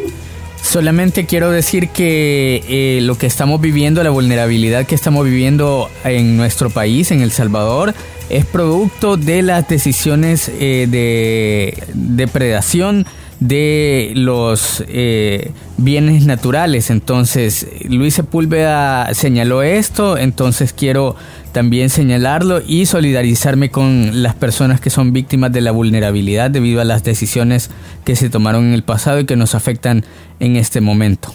Solamente 0.62 1.26
quiero 1.26 1.50
decir 1.50 1.90
que 1.90 2.64
eh, 2.68 3.00
lo 3.02 3.16
que 3.16 3.26
estamos 3.26 3.60
viviendo, 3.60 4.02
la 4.02 4.10
vulnerabilidad 4.10 4.86
que 4.86 4.94
estamos 4.94 5.24
viviendo 5.24 5.88
en 6.04 6.36
nuestro 6.36 6.70
país, 6.70 7.10
en 7.10 7.20
El 7.20 7.30
Salvador, 7.30 7.94
es 8.30 8.44
producto 8.44 9.16
de 9.16 9.42
las 9.42 9.68
decisiones 9.68 10.48
eh, 10.48 10.86
de 10.88 11.84
depredación 11.94 13.06
de 13.40 14.12
los 14.14 14.82
eh, 14.88 15.52
bienes 15.76 16.26
naturales. 16.26 16.90
Entonces, 16.90 17.66
Luis 17.88 18.14
Sepúlveda 18.14 19.12
señaló 19.14 19.62
esto, 19.62 20.16
entonces 20.16 20.72
quiero 20.72 21.16
también 21.52 21.88
señalarlo 21.90 22.60
y 22.66 22.86
solidarizarme 22.86 23.70
con 23.70 24.22
las 24.22 24.34
personas 24.34 24.80
que 24.80 24.90
son 24.90 25.12
víctimas 25.12 25.52
de 25.52 25.60
la 25.60 25.70
vulnerabilidad 25.70 26.50
debido 26.50 26.80
a 26.80 26.84
las 26.84 27.02
decisiones 27.02 27.70
que 28.04 28.16
se 28.16 28.28
tomaron 28.28 28.66
en 28.66 28.74
el 28.74 28.82
pasado 28.82 29.20
y 29.20 29.26
que 29.26 29.36
nos 29.36 29.54
afectan 29.54 30.04
en 30.38 30.56
este 30.56 30.80
momento. 30.80 31.34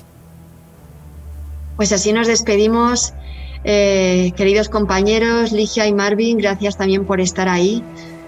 Pues 1.76 1.92
así 1.92 2.14
nos 2.14 2.28
despedimos, 2.28 3.14
eh, 3.64 4.32
queridos 4.38 4.70
compañeros, 4.70 5.52
Ligia 5.52 5.88
y 5.88 5.94
Marvin, 5.94 6.38
gracias 6.38 6.78
también 6.78 7.06
por 7.06 7.20
estar 7.20 7.50
ahí. 7.50 7.84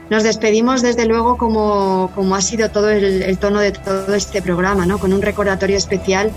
Nos 0.09 0.23
despedimos 0.23 0.81
desde 0.81 1.05
luego 1.05 1.37
como, 1.37 2.11
como 2.13 2.35
ha 2.35 2.41
sido 2.41 2.69
todo 2.69 2.89
el, 2.89 3.37
tono 3.37 3.59
de 3.59 3.71
todo 3.71 4.13
este 4.13 4.41
programa, 4.41 4.85
¿no? 4.85 4.99
con 4.99 5.13
un 5.13 5.21
recordatorio 5.21 5.77
especial 5.77 6.31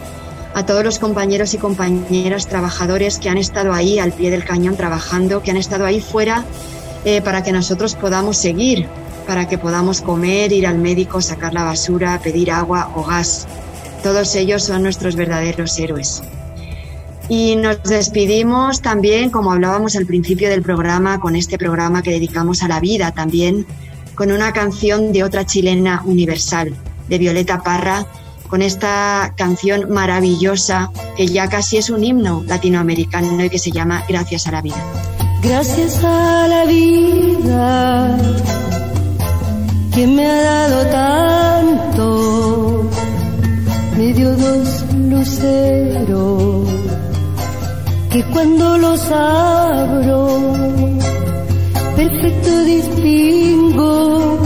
a 0.55 0.65
todos 0.65 0.85
los 0.85 0.99
compañeros 0.99 1.53
y 1.53 1.59
compañeras 1.59 2.47
trabajadores 2.47 3.19
que 3.19 3.29
han 3.29 3.37
estado 3.37 3.73
ahí 3.73 3.99
al 3.99 4.13
pie 4.13 4.31
del 4.31 4.45
cañón 4.45 4.77
trabajando, 4.77 5.43
que 5.43 5.51
han 5.51 5.59
estado 5.59 5.85
ahí 5.85 6.01
fuera 6.01 6.45
eh, 7.05 7.21
para 7.21 7.43
que 7.43 7.53
nosotros 7.53 7.95
podamos 7.95 8.39
seguir, 8.39 8.87
para 9.27 9.49
que 9.49 9.59
podamos 9.59 10.01
comer, 10.01 10.53
ir 10.53 10.67
al 10.67 10.79
médico, 10.79 11.21
sacar 11.21 11.53
la 11.53 11.65
basura, 11.65 12.19
pedir 12.23 12.51
agua 12.51 12.91
o 12.95 13.03
gas. 13.03 13.47
Todos 14.03 14.35
ellos 14.37 14.63
son 14.63 14.83
nuestros 14.83 15.17
verdaderos 15.17 15.79
héroes. 15.79 16.23
Y 17.29 17.57
nos 17.57 17.83
despedimos 17.83 18.83
también, 18.83 19.31
como 19.31 19.53
hablábamos 19.53 19.97
al 19.97 20.07
principio 20.07 20.49
del 20.49 20.63
programa, 20.63 21.19
con 21.19 21.35
este 21.35 21.59
programa 21.59 22.03
que 22.03 22.13
dedicamos 22.13 22.63
a 22.63 22.69
la 22.69 22.79
vida 22.79 23.11
también, 23.13 23.67
con 24.15 24.31
una 24.31 24.53
canción 24.53 25.13
de 25.13 25.25
otra 25.25 25.45
chilena 25.45 26.03
universal, 26.05 26.75
de 27.09 27.19
Violeta 27.19 27.63
Parra, 27.63 28.07
con 28.49 28.63
esta 28.63 29.35
canción 29.37 29.91
maravillosa 29.91 30.93
que 31.17 31.27
ya 31.27 31.49
casi 31.49 31.79
es 31.79 31.91
un 31.91 32.05
himno 32.05 32.45
latinoamericano 32.47 33.45
y 33.45 33.51
que 33.51 33.59
se 33.59 33.73
llama 33.73 34.05
Gracias 34.09 34.47
a 34.47 34.53
la 34.53 34.63
vida. 34.63 34.83
Gracias 35.43 36.03
a 36.05 36.47
la 36.49 36.65
vida 36.65 38.17
que 39.93 40.07
me 40.07 40.27
ha 40.27 40.43
dado 40.43 40.87
tanto, 41.97 42.91
me 43.97 44.13
dio 44.13 44.37
dos 44.37 44.85
luceros 44.95 46.76
que 48.17 48.25
cuando 48.33 48.79
los 48.79 49.01
abro, 49.11 50.41
perfecto 51.97 52.65
distingo 52.65 54.39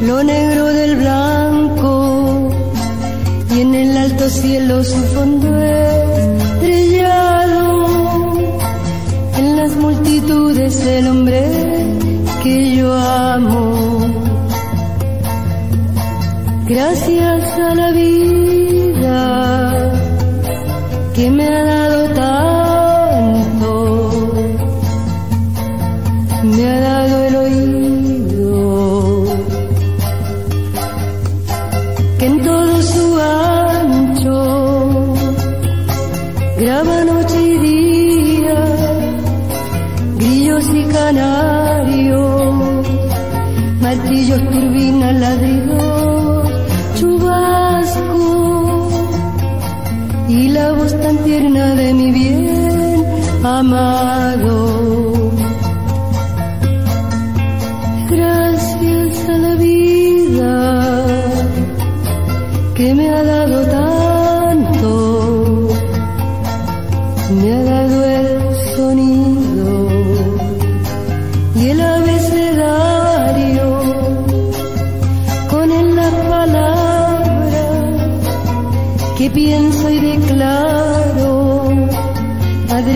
lo 0.00 0.24
negro 0.24 0.64
del 0.64 0.96
blanco 0.96 2.48
y 3.54 3.60
en 3.60 3.74
el 3.74 3.94
alto 3.98 4.30
cielo 4.30 4.82
su 4.82 4.96
fondo 5.14 5.48
estrellado, 6.54 7.66
en 9.36 9.56
las 9.58 9.76
multitudes 9.76 10.86
el 10.86 11.08
hombre 11.08 11.42
que 12.42 12.76
yo 12.76 12.90
amo. 12.94 13.98
Gracias 16.66 17.58
a 17.58 17.74
la 17.74 17.92
vida 17.92 19.16
que 21.14 21.30
me 21.30 21.46
ha 21.48 21.64
dado 21.64 21.75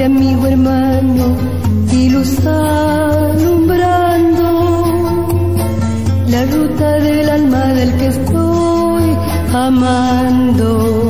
amigo, 0.04 0.46
hermano, 0.46 1.36
y 1.92 2.08
luz 2.08 2.38
alumbrando 2.46 3.72
la 6.28 6.44
ruta 6.46 6.92
del 7.00 7.28
alma 7.28 7.64
del 7.74 7.92
que 7.96 8.06
estoy 8.06 9.16
amando. 9.52 11.09